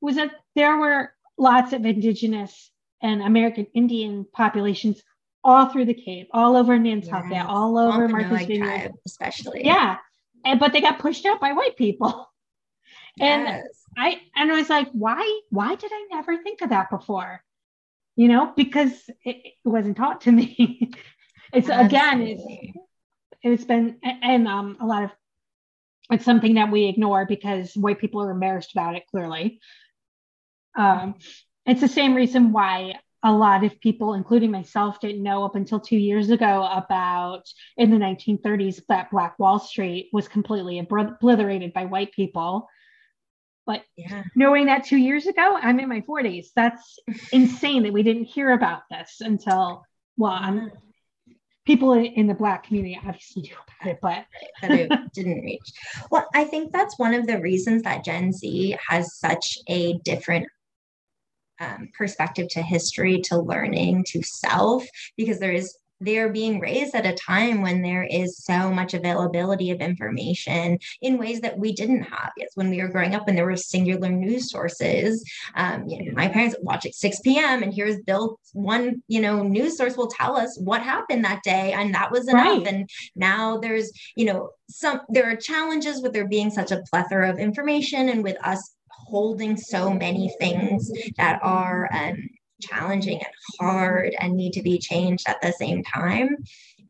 [0.00, 2.70] was that there were lots of indigenous
[3.02, 5.02] and American Indian populations
[5.44, 9.66] all through the Cape, all over Nantucket, all over Martha's Vineyard, especially.
[9.66, 9.98] Yeah,
[10.46, 12.26] and but they got pushed out by white people.
[13.20, 13.64] And yes.
[13.96, 17.42] I and I was like, why why did I never think of that before?
[18.16, 18.92] You know, because
[19.24, 20.90] it, it wasn't taught to me.
[21.52, 21.86] it's Absolutely.
[21.86, 22.78] again, it's
[23.42, 25.10] it's been and um a lot of
[26.10, 29.60] it's something that we ignore because white people are embarrassed about it clearly.
[30.74, 31.16] Um,
[31.66, 35.80] it's the same reason why a lot of people, including myself, didn't know up until
[35.80, 37.42] two years ago about
[37.76, 42.68] in the 1930s that Black Wall Street was completely obliterated by white people
[43.68, 44.24] But yeah.
[44.34, 46.46] knowing that two years ago, I'm in my 40s.
[46.56, 46.98] That's
[47.32, 49.84] insane that we didn't hear about this until,
[50.16, 50.72] well, I'm,
[51.66, 54.24] people in the Black community obviously knew about it, but
[54.62, 55.70] that it didn't reach.
[56.10, 60.48] Well, I think that's one of the reasons that Gen Z has such a different
[61.60, 64.86] um, perspective to history, to learning, to self,
[65.18, 69.70] because there is they're being raised at a time when there is so much availability
[69.70, 72.30] of information in ways that we didn't have.
[72.36, 75.24] Yes, when we were growing up and there were singular news sources.
[75.54, 77.62] Um, you know, my parents watch at 6 p.m.
[77.62, 81.72] and here's Bill, one, you know, news source will tell us what happened that day.
[81.72, 82.46] And that was enough.
[82.46, 82.66] Right.
[82.66, 87.30] And now there's, you know, some there are challenges with there being such a plethora
[87.30, 92.28] of information and with us holding so many things that are um,
[92.60, 96.36] challenging and hard and need to be changed at the same time.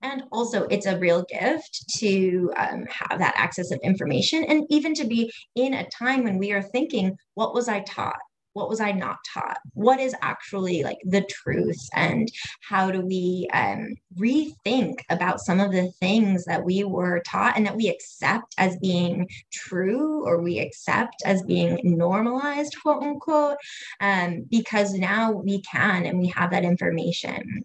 [0.03, 4.95] And also, it's a real gift to um, have that access of information and even
[4.95, 8.19] to be in a time when we are thinking, what was I taught?
[8.59, 9.59] What was I not taught?
[9.75, 11.89] What is actually like the truth?
[11.95, 12.29] And
[12.61, 17.65] how do we um, rethink about some of the things that we were taught and
[17.67, 23.59] that we accept as being true or we accept as being normalized, quote unquote,
[24.01, 27.65] um, because now we can and we have that information.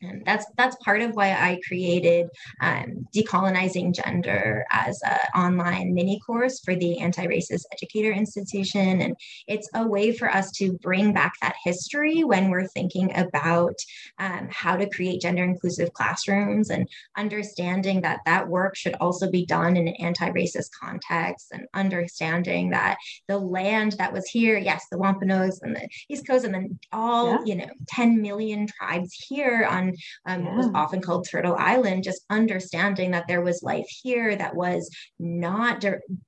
[0.00, 2.28] And that's that's part of why I created
[2.60, 9.16] um, decolonizing gender as an online mini course for the Anti-Racist Educator Institution, and
[9.48, 13.74] it's a way for us to bring back that history when we're thinking about
[14.18, 19.44] um, how to create gender inclusive classrooms and understanding that that work should also be
[19.46, 24.98] done in an anti-racist context, and understanding that the land that was here, yes, the
[24.98, 27.38] Wampanoags and the East Coast, and then all yeah.
[27.44, 29.87] you know, 10 million tribes here on
[30.26, 30.56] um, yeah.
[30.56, 35.84] was often called Turtle Island, just understanding that there was life here that was not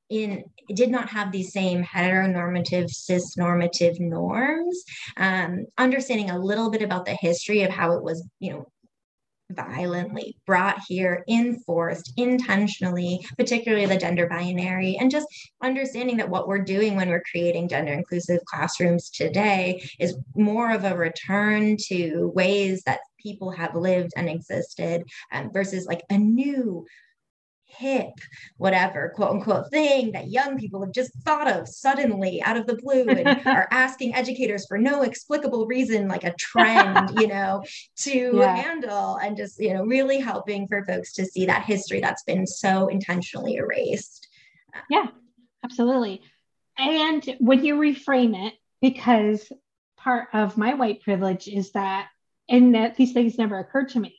[0.09, 0.45] in,
[0.75, 4.83] did not have these same heteronormative, cis normative norms.
[5.17, 8.67] Um, understanding a little bit about the history of how it was, you know,
[9.51, 15.27] violently brought here, enforced intentionally, particularly the gender binary, and just
[15.63, 20.85] understanding that what we're doing when we're creating gender inclusive classrooms today is more of
[20.85, 26.85] a return to ways that people have lived and existed um, versus like a new
[27.79, 28.13] hip,
[28.57, 32.77] whatever, quote unquote thing that young people have just thought of suddenly out of the
[32.77, 37.63] blue and are asking educators for no explicable reason, like a trend, you know,
[37.97, 38.57] to yeah.
[38.57, 42.47] handle and just, you know, really helping for folks to see that history that's been
[42.47, 44.29] so intentionally erased.
[44.89, 45.07] Yeah,
[45.65, 46.23] absolutely.
[46.79, 49.53] And when you reframe it, because
[49.97, 52.09] part of my white privilege is that,
[52.51, 54.17] and that these things never occurred to me.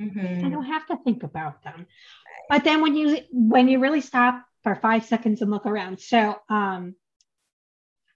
[0.00, 0.46] Mm-hmm.
[0.46, 1.86] I don't have to think about them
[2.50, 6.36] but then when you when you really stop for five seconds and look around so
[6.50, 6.94] um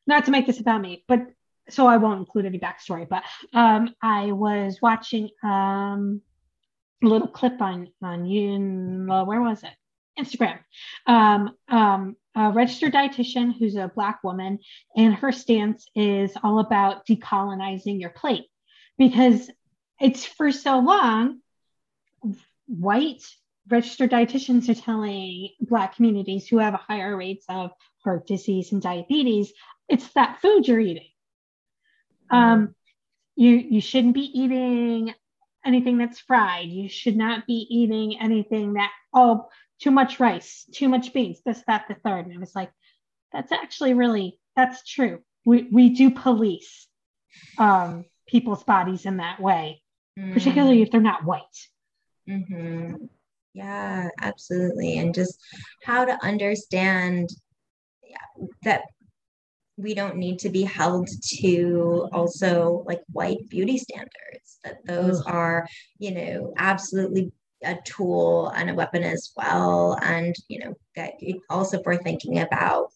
[0.06, 1.20] not to make this about me but
[1.70, 3.22] so i won't include any backstory but
[3.54, 6.20] um i was watching um
[7.02, 9.72] a little clip on on you well, where was it
[10.18, 10.58] instagram
[11.06, 14.58] um um a registered dietitian who's a black woman
[14.96, 18.46] and her stance is all about decolonizing your plate
[18.98, 19.50] because
[20.00, 21.40] it's for so long
[22.66, 23.22] white
[23.68, 27.70] registered dietitians are telling Black communities who have higher rates of
[28.02, 29.52] heart disease and diabetes,
[29.88, 31.08] it's that food you're eating.
[32.32, 32.36] Mm-hmm.
[32.36, 32.74] Um,
[33.36, 35.14] you, you shouldn't be eating
[35.64, 36.68] anything that's fried.
[36.68, 39.48] You should not be eating anything that, oh,
[39.80, 42.26] too much rice, too much beans, this, that, the third.
[42.26, 42.70] And I was like,
[43.32, 45.20] that's actually really, that's true.
[45.44, 46.86] We, we do police
[47.58, 48.04] um,
[48.34, 49.80] people's bodies in that way,
[50.18, 50.32] mm-hmm.
[50.32, 51.68] particularly if they're not white.
[52.28, 53.04] Mm-hmm.
[53.52, 54.98] Yeah, absolutely.
[54.98, 55.38] And just
[55.84, 57.30] how to understand
[58.64, 58.82] that
[59.76, 61.08] we don't need to be held
[61.38, 65.26] to also like white beauty standards, that those Ugh.
[65.28, 65.68] are,
[65.98, 67.30] you know, absolutely
[67.62, 69.96] a tool and a weapon as well.
[70.02, 71.12] And, you know, that
[71.48, 72.90] also for thinking about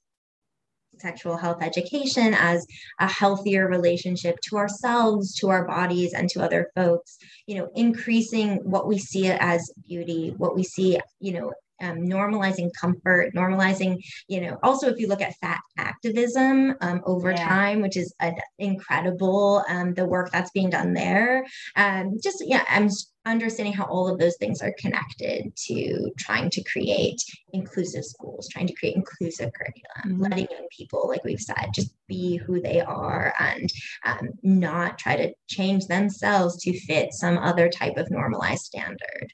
[1.01, 2.67] sexual health education as
[3.01, 7.19] a healthier relationship to ourselves to our bodies and to other folks.
[7.47, 12.71] You know increasing what we see as beauty what we see you know um, normalizing
[12.75, 17.49] comfort, normalizing, you know, also if you look at fat activism um, over yeah.
[17.49, 21.47] time, which is an incredible, um, the work that's being done there.
[21.77, 22.89] Um, just, yeah, I'm
[23.27, 27.23] understanding how all of those things are connected to trying to create
[27.53, 30.23] inclusive schools, trying to create inclusive curriculum, mm-hmm.
[30.23, 33.71] letting young people, like we've said, just be who they are and
[34.05, 39.33] um, not try to change themselves to fit some other type of normalized standard.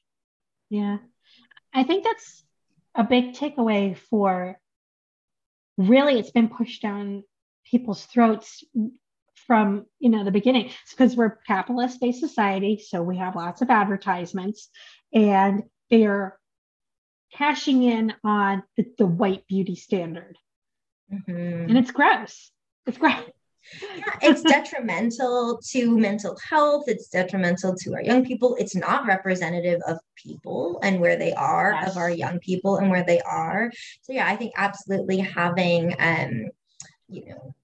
[0.70, 0.98] Yeah.
[1.74, 2.44] I think that's
[2.94, 4.58] a big takeaway for
[5.76, 7.24] really it's been pushed down
[7.68, 8.62] people's throats
[9.46, 10.70] from you know the beginning.
[10.90, 14.68] Because we're capitalist based society so we have lots of advertisements
[15.12, 16.38] and they're
[17.32, 20.38] cashing in on the, the white beauty standard.
[21.12, 21.68] Mm-hmm.
[21.68, 22.50] and it's gross.
[22.86, 23.22] It's gross
[23.82, 26.84] yeah, it's detrimental to mental health.
[26.86, 28.56] It's detrimental to our young people.
[28.58, 31.90] It's not representative of people and where they are, yes.
[31.90, 33.70] of our young people and where they are.
[34.02, 36.50] So yeah, I think absolutely having um,
[37.08, 37.54] you know,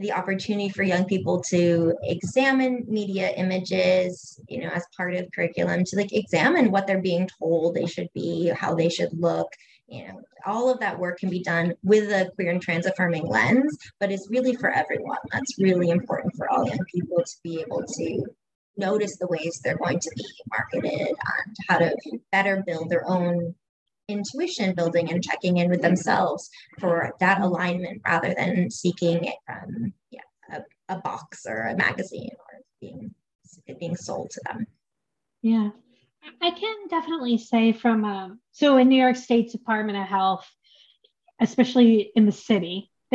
[0.00, 5.84] the opportunity for young people to examine media images you know as part of curriculum
[5.84, 9.48] to like examine what they're being told they should be how they should look
[9.90, 13.26] you know all of that work can be done with a queer and trans affirming
[13.26, 17.60] lens but it's really for everyone that's really important for all young people to be
[17.60, 18.24] able to
[18.76, 21.94] notice the ways they're going to be marketed and how to
[22.32, 23.54] better build their own
[24.08, 29.92] intuition building and checking in with themselves for that alignment rather than seeking it from
[30.10, 30.20] yeah,
[30.52, 33.14] a, a box or a magazine or being
[33.78, 34.66] being sold to them.
[35.42, 35.70] Yeah,
[36.40, 40.48] I can definitely say from um, so in New York State's Department of Health,
[41.40, 42.90] especially in the city.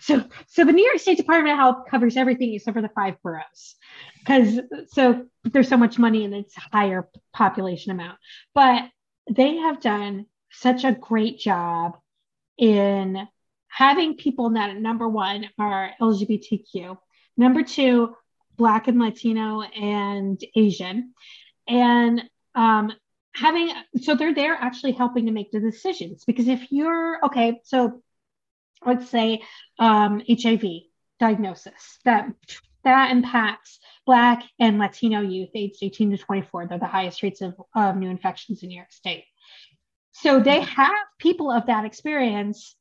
[0.00, 3.14] so so the New York State Department of Health covers everything except for the five
[3.22, 3.76] boroughs
[4.18, 8.18] because so there's so much money and it's higher population amount
[8.54, 8.90] but
[9.30, 11.96] they have done such a great job
[12.58, 13.26] in
[13.68, 16.96] having people that number one are LGBTQ,
[17.36, 18.14] number two,
[18.56, 21.12] Black and Latino and Asian,
[21.68, 22.22] and
[22.54, 22.92] um,
[23.34, 28.02] having so they're there actually helping to make the decisions because if you're okay, so
[28.84, 29.42] let's say
[29.78, 30.64] um, HIV
[31.18, 32.28] diagnosis that
[32.84, 36.68] that impacts Black and Latino youth aged 18 to 24.
[36.68, 39.24] They're the highest rates of, of new infections in New York State.
[40.12, 42.76] So they have people of that experience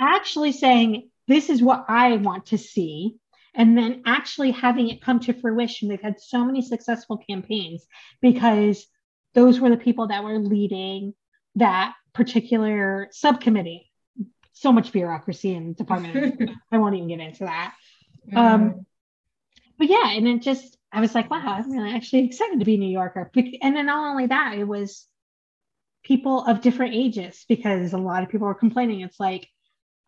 [0.00, 3.16] actually saying, This is what I want to see.
[3.54, 5.88] And then actually having it come to fruition.
[5.88, 7.86] They've had so many successful campaigns
[8.20, 8.86] because
[9.34, 11.14] those were the people that were leading
[11.56, 13.90] that particular subcommittee.
[14.52, 16.50] So much bureaucracy in the department.
[16.72, 17.74] I won't even get into that.
[18.30, 18.36] Mm.
[18.36, 18.86] Um,
[19.78, 22.74] but yeah, and it just I was like, wow, I'm really actually excited to be
[22.74, 23.30] a New Yorker.
[23.34, 25.06] And then not only that, it was
[26.02, 29.00] people of different ages because a lot of people were complaining.
[29.00, 29.48] It's like,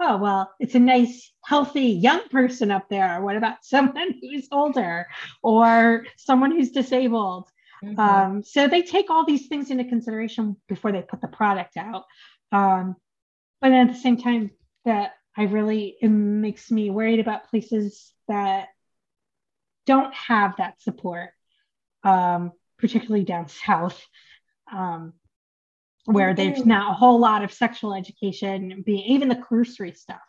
[0.00, 3.20] oh well, it's a nice, healthy young person up there.
[3.20, 5.06] What about someone who's older
[5.42, 7.48] or someone who's disabled?
[7.84, 7.98] Mm-hmm.
[7.98, 12.04] Um, so they take all these things into consideration before they put the product out.
[12.52, 12.96] Um,
[13.60, 14.50] but at the same time,
[14.84, 18.68] that I really it makes me worried about places that
[19.86, 21.30] don't have that support,
[22.04, 24.00] um, particularly down south,
[24.72, 25.14] um,
[26.06, 26.68] where there's mm-hmm.
[26.68, 30.20] not a whole lot of sexual education being, even the cursory stuff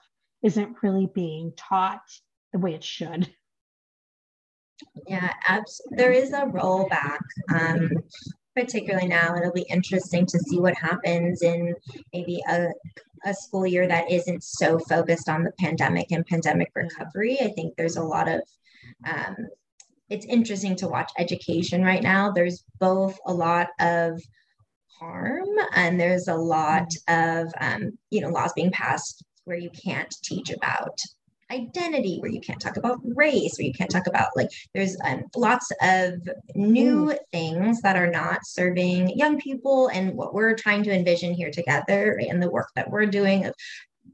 [0.44, 2.04] isn't really being taught
[2.52, 3.30] the way it should.
[5.08, 5.98] Yeah, absolutely.
[5.98, 7.20] There is a rollback.
[7.54, 7.90] Um,
[8.56, 11.74] particularly now, it'll be interesting to see what happens in
[12.14, 12.68] maybe a,
[13.26, 17.40] a school year that isn't so focused on the pandemic and pandemic recovery.
[17.42, 18.42] I think there's a lot of
[19.08, 19.36] um,
[20.10, 22.32] it's interesting to watch education right now.
[22.32, 24.22] There's both a lot of
[25.00, 30.14] harm and there's a lot of um, you know laws being passed where you can't
[30.24, 30.98] teach about
[31.52, 35.24] identity where you can't talk about race where you can't talk about like there's um,
[35.36, 36.14] lots of
[36.56, 41.52] new things that are not serving young people and what we're trying to envision here
[41.52, 43.54] together and the work that we're doing of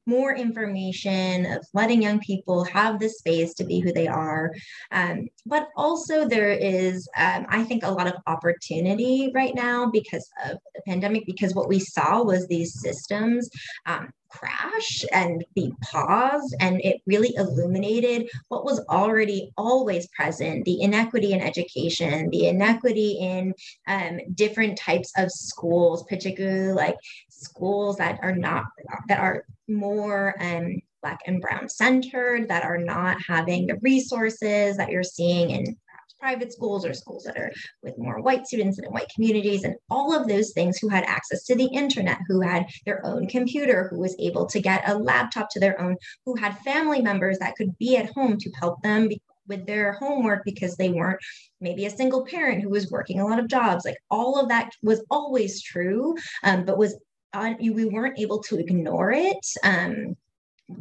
[0.10, 4.52] more information, of letting young people have the space to be who they are.
[4.92, 10.28] Um, but also, there is, um, I think, a lot of opportunity right now because
[10.46, 13.50] of the pandemic, because what we saw was these systems
[13.86, 20.82] um, crash and be paused and it really illuminated what was already always present the
[20.82, 23.54] inequity in education the inequity in
[23.88, 26.96] um, different types of schools particularly like
[27.30, 28.66] schools that are not
[29.08, 34.90] that are more um, black and brown centered that are not having the resources that
[34.90, 37.52] you're seeing in perhaps private schools or schools that are
[37.84, 41.04] with more white students and in white communities and all of those things who had
[41.06, 44.98] access to the internet who had their own computer who was able to get a
[44.98, 45.96] laptop to their own
[46.26, 49.94] who had family members that could be at home to help them be- with their
[49.94, 51.20] homework because they weren't
[51.60, 53.84] maybe a single parent who was working a lot of jobs.
[53.84, 56.98] Like all of that was always true um, but was
[57.34, 60.16] uh, we weren't able to ignore it um,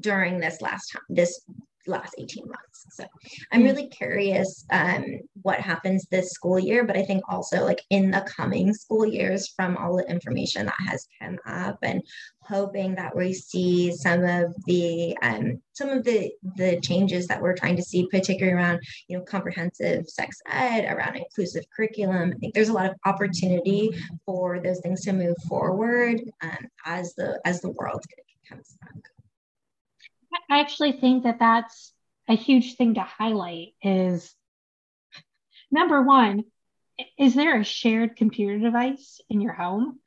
[0.01, 1.41] during this last time this
[1.89, 2.87] last 18 months.
[2.91, 3.05] So
[3.53, 3.67] I'm hmm.
[3.67, 5.05] really curious um,
[5.43, 9.49] what happens this school year, but I think also like in the coming school years
[9.57, 12.03] from all the information that has come up and
[12.49, 17.55] hoping that we see some of the um, some of the the changes that we're
[17.55, 22.33] trying to see, particularly around you know comprehensive sex ed, around inclusive curriculum.
[22.35, 23.91] I think there's a lot of opportunity
[24.25, 28.03] for those things to move forward um, as the as the world
[28.49, 29.03] comes back.
[30.51, 31.93] I actually think that that's
[32.29, 34.35] a huge thing to highlight is
[35.71, 36.45] number one,
[37.19, 40.01] is there a shared computer device in your home?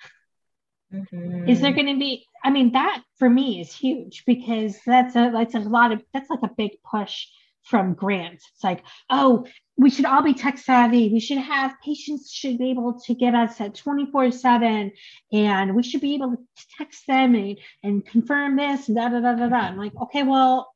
[0.93, 1.49] Mm-hmm.
[1.49, 2.25] Is there going to be?
[2.43, 6.29] I mean, that for me is huge because that's a that's a lot of that's
[6.29, 7.27] like a big push
[7.63, 8.45] from grants.
[8.53, 9.45] It's like, oh,
[9.77, 11.09] we should all be tech savvy.
[11.11, 14.91] We should have patients should be able to get us at 24 7
[15.31, 19.19] and we should be able to text them and, and confirm this and da da
[19.19, 19.55] da da da.
[19.55, 20.73] I'm like, okay, well,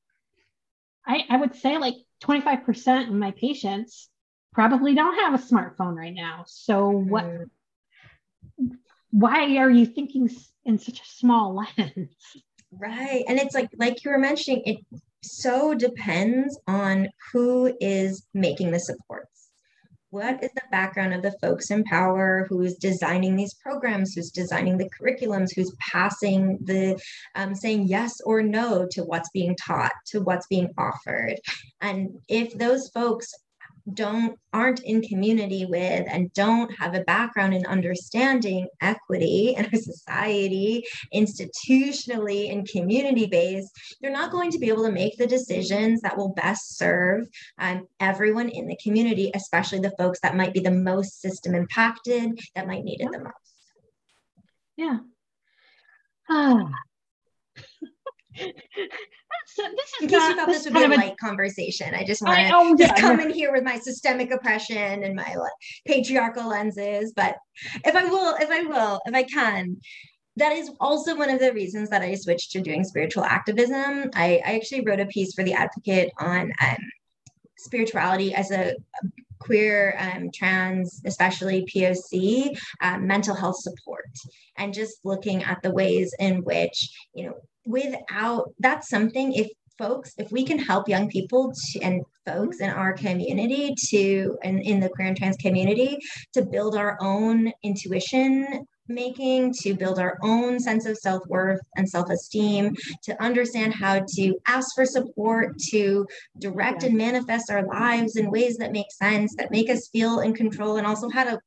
[1.06, 4.10] I, I would say like 25% of my patients
[4.54, 6.46] probably don't have a smartphone right now.
[6.48, 8.74] So what mm-hmm.
[9.16, 10.30] Why are you thinking
[10.66, 12.10] in such a small lens?
[12.78, 13.24] Right.
[13.30, 14.78] And it's like like you were mentioning, it
[15.24, 19.52] so depends on who is making the supports.
[20.10, 24.78] What is the background of the folks in power who's designing these programs, who's designing
[24.78, 27.00] the curriculums, who's passing the
[27.36, 31.36] um, saying yes or no to what's being taught, to what's being offered?
[31.80, 33.34] And if those folks
[33.94, 39.80] don't aren't in community with and don't have a background in understanding equity in our
[39.80, 40.84] society
[41.14, 43.72] institutionally and community based
[44.02, 47.28] they're not going to be able to make the decisions that will best serve
[47.60, 52.40] um, everyone in the community especially the folks that might be the most system impacted
[52.56, 53.36] that might need it the most.
[54.78, 54.98] Yeah.
[56.30, 56.70] Ah.
[58.36, 61.16] So this is in case not, you thought this, this would be a light a,
[61.16, 63.28] conversation, I just want to oh, just yeah, come yeah.
[63.28, 65.52] in here with my systemic oppression and my like,
[65.86, 67.14] patriarchal lenses.
[67.16, 67.38] But
[67.86, 69.78] if I will, if I will, if I can,
[70.38, 74.10] that is also one of the reasons that I switched to doing spiritual activism.
[74.16, 76.78] I, I actually wrote a piece for the Advocate on um,
[77.58, 79.08] spirituality as a, a
[79.40, 84.10] queer, um, trans, especially POC, um, mental health support,
[84.58, 87.36] and just looking at the ways in which, you know,
[87.66, 92.70] without that's something if folks if we can help young people to, and folks in
[92.70, 95.98] our community to and in the queer and trans community
[96.34, 102.76] to build our own intuition making to build our own sense of self-worth and self-esteem
[103.04, 106.06] to understand how to ask for support to
[106.40, 110.34] direct and manifest our lives in ways that make sense that make us feel in
[110.34, 111.40] control and also how to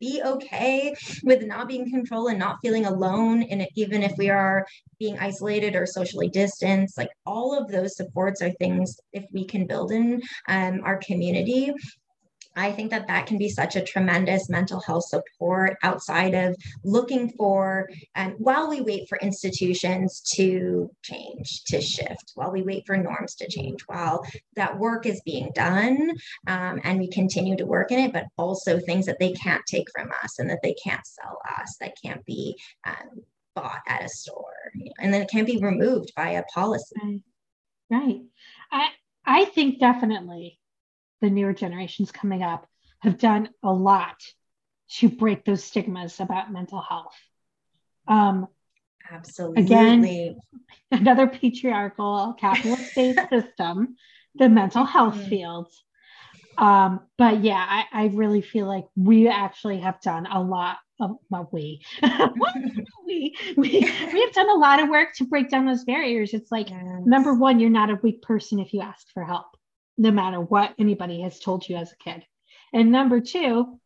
[0.00, 0.94] be okay
[1.24, 4.66] with not being in control and not feeling alone and even if we are
[4.98, 6.96] being isolated or socially distanced.
[6.96, 11.72] Like all of those supports are things if we can build in um, our community
[12.58, 17.30] I think that that can be such a tremendous mental health support outside of looking
[17.30, 22.96] for, um, while we wait for institutions to change, to shift, while we wait for
[22.96, 24.24] norms to change, while
[24.56, 26.10] that work is being done
[26.48, 29.86] um, and we continue to work in it, but also things that they can't take
[29.94, 33.22] from us and that they can't sell us, that can't be um,
[33.54, 36.96] bought at a store, and then it can't be removed by a policy.
[37.02, 37.20] Right.
[37.90, 38.20] right.
[38.72, 38.88] I,
[39.24, 40.58] I think definitely
[41.20, 42.66] the newer generations coming up
[43.00, 44.16] have done a lot
[44.90, 47.14] to break those stigmas about mental health.
[48.06, 48.48] Um,
[49.10, 49.62] Absolutely.
[49.62, 50.36] Again,
[50.90, 53.96] another patriarchal capitalist based system,
[54.34, 55.28] the mental health mm-hmm.
[55.28, 55.72] field.
[56.56, 61.18] Um, but yeah, I, I, really feel like we actually have done a lot of
[61.30, 61.80] well, we,
[63.06, 66.34] we, we, we have done a lot of work to break down those barriers.
[66.34, 66.82] It's like, yes.
[67.04, 69.46] number one, you're not a weak person if you ask for help
[69.98, 72.24] no matter what anybody has told you as a kid.
[72.72, 73.78] And number two,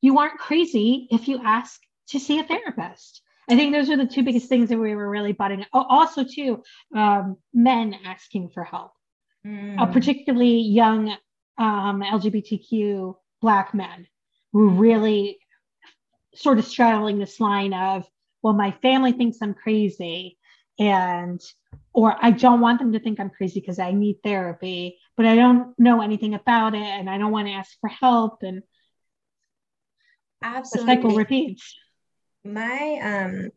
[0.00, 3.22] you aren't crazy if you ask to see a therapist.
[3.48, 5.64] I think those are the two biggest things that we were really butting.
[5.72, 6.62] Oh, also, too,
[6.94, 8.92] um, men asking for help,
[9.46, 9.78] mm.
[9.78, 11.10] uh, particularly young
[11.58, 14.06] um, LGBTQ Black men
[14.52, 15.38] who really
[16.34, 18.06] sort of straddling this line of,
[18.42, 20.38] well, my family thinks I'm crazy,
[20.78, 21.40] and
[21.92, 25.36] or I don't want them to think I'm crazy because I need therapy, but I
[25.36, 28.62] don't know anything about it and I don't want to ask for help and
[30.42, 31.74] absolutely the cycle repeats.
[32.44, 33.50] My um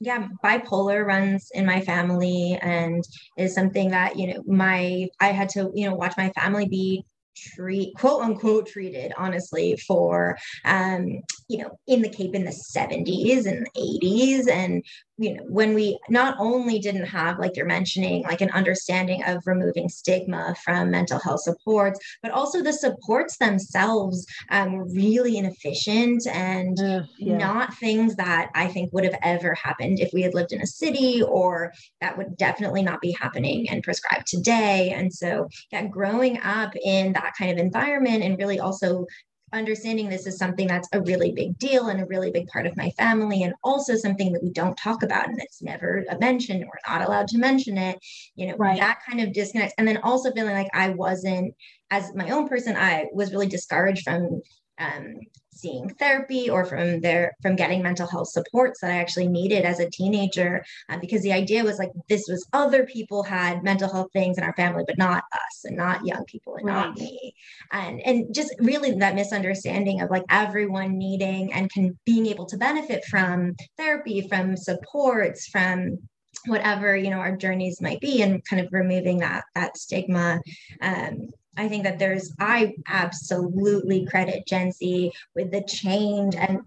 [0.00, 3.04] yeah, bipolar runs in my family and
[3.38, 7.04] is something that, you know, my I had to, you know, watch my family be
[7.36, 13.46] treat quote unquote treated honestly for um you know in the cape in the 70s
[13.46, 14.84] and 80s and
[15.18, 19.42] you know when we not only didn't have like you're mentioning like an understanding of
[19.46, 26.26] removing stigma from mental health supports but also the supports themselves um, were really inefficient
[26.26, 26.78] and
[27.18, 27.36] yeah.
[27.36, 30.66] not things that i think would have ever happened if we had lived in a
[30.66, 36.40] city or that would definitely not be happening and prescribed today and so yeah growing
[36.40, 39.06] up in that kind of environment and really also
[39.52, 42.76] understanding this is something that's a really big deal and a really big part of
[42.76, 46.90] my family and also something that we don't talk about and it's never mentioned we're
[46.90, 47.98] not allowed to mention it
[48.34, 48.78] you know right.
[48.78, 51.54] that kind of disconnect and then also feeling like i wasn't
[51.90, 54.40] as my own person i was really discouraged from
[54.78, 55.16] um,
[55.54, 59.80] seeing therapy or from their from getting mental health supports that I actually needed as
[59.80, 64.08] a teenager uh, because the idea was like this was other people had mental health
[64.12, 66.86] things in our family but not us and not young people and right.
[66.86, 67.34] not me
[67.70, 72.56] and and just really that misunderstanding of like everyone needing and can being able to
[72.56, 75.98] benefit from therapy from supports from
[76.46, 80.40] whatever you know our journeys might be and kind of removing that that stigma
[80.80, 86.34] um, I think that there's, I absolutely credit Gen Z with the change.
[86.34, 86.60] And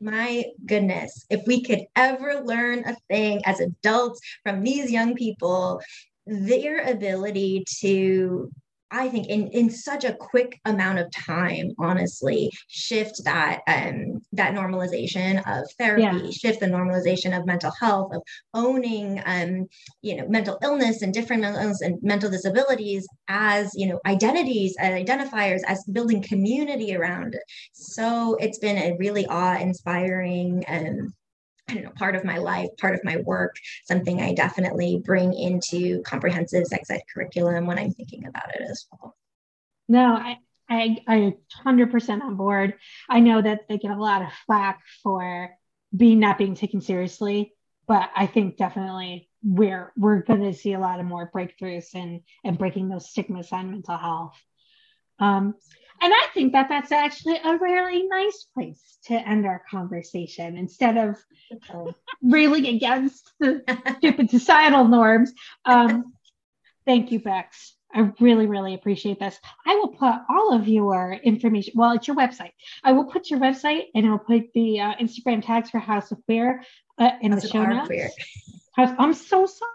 [0.00, 5.80] my goodness, if we could ever learn a thing as adults from these young people,
[6.26, 8.50] their ability to
[8.90, 14.54] I think in in such a quick amount of time, honestly, shift that um that
[14.54, 16.30] normalization of therapy, yeah.
[16.30, 18.22] shift the normalization of mental health, of
[18.54, 19.66] owning um,
[20.02, 24.76] you know, mental illness and different mental illness and mental disabilities as, you know, identities
[24.78, 27.42] and identifiers, as building community around it.
[27.72, 31.12] So it's been a really awe-inspiring um
[31.68, 35.34] I don't know, part of my life, part of my work, something I definitely bring
[35.34, 39.16] into comprehensive sex ed curriculum when I'm thinking about it as well.
[39.88, 40.38] No, I,
[40.68, 41.34] I, I
[41.64, 42.74] 100% on board.
[43.08, 45.50] I know that they get a lot of flack for
[45.96, 47.52] being not being taken seriously,
[47.86, 52.22] but I think definitely we're we're going to see a lot of more breakthroughs and
[52.44, 54.34] and breaking those stigmas on mental health.
[55.18, 55.54] Um,
[56.00, 60.96] and I think that that's actually a really nice place to end our conversation instead
[60.96, 61.16] of
[62.22, 63.62] railing against the
[63.98, 65.32] stupid societal norms.
[65.64, 66.12] Um,
[66.84, 67.76] thank you, Bex.
[67.94, 69.38] I really, really appreciate this.
[69.64, 71.74] I will put all of your information.
[71.76, 72.52] Well, it's your website.
[72.84, 76.22] I will put your website and I'll put the uh, Instagram tags for House of
[76.26, 76.62] Queer
[76.98, 77.90] uh, in House the show notes.
[78.74, 79.70] House, I'm so sorry.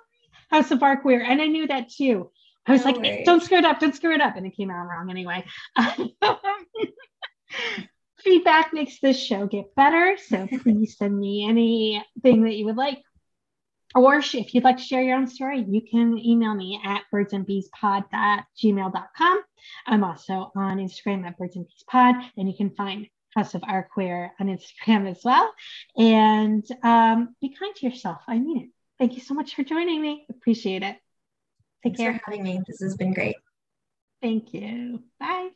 [0.51, 1.21] House of Our Queer.
[1.21, 2.29] And I knew that too.
[2.67, 3.23] I was no like, way.
[3.25, 4.35] don't screw it up, don't screw it up.
[4.35, 5.43] And it came out wrong anyway.
[8.23, 10.17] Feedback makes this show get better.
[10.27, 12.99] So please send me anything that you would like.
[13.93, 18.05] Or if you'd like to share your own story, you can email me at birdsandbeespod
[18.13, 19.41] at gmail.com.
[19.85, 24.47] I'm also on Instagram at birdsandbeespod, and you can find House of Our Queer on
[24.47, 25.53] Instagram as well.
[25.97, 28.21] And um, be kind to yourself.
[28.27, 28.69] I mean it.
[28.97, 30.25] Thank you so much for joining me.
[30.29, 30.95] Appreciate it.
[31.83, 32.13] Take Thanks care.
[32.13, 32.61] for having me.
[32.67, 33.35] This has been great.
[34.21, 35.03] Thank you.
[35.19, 35.51] Bye.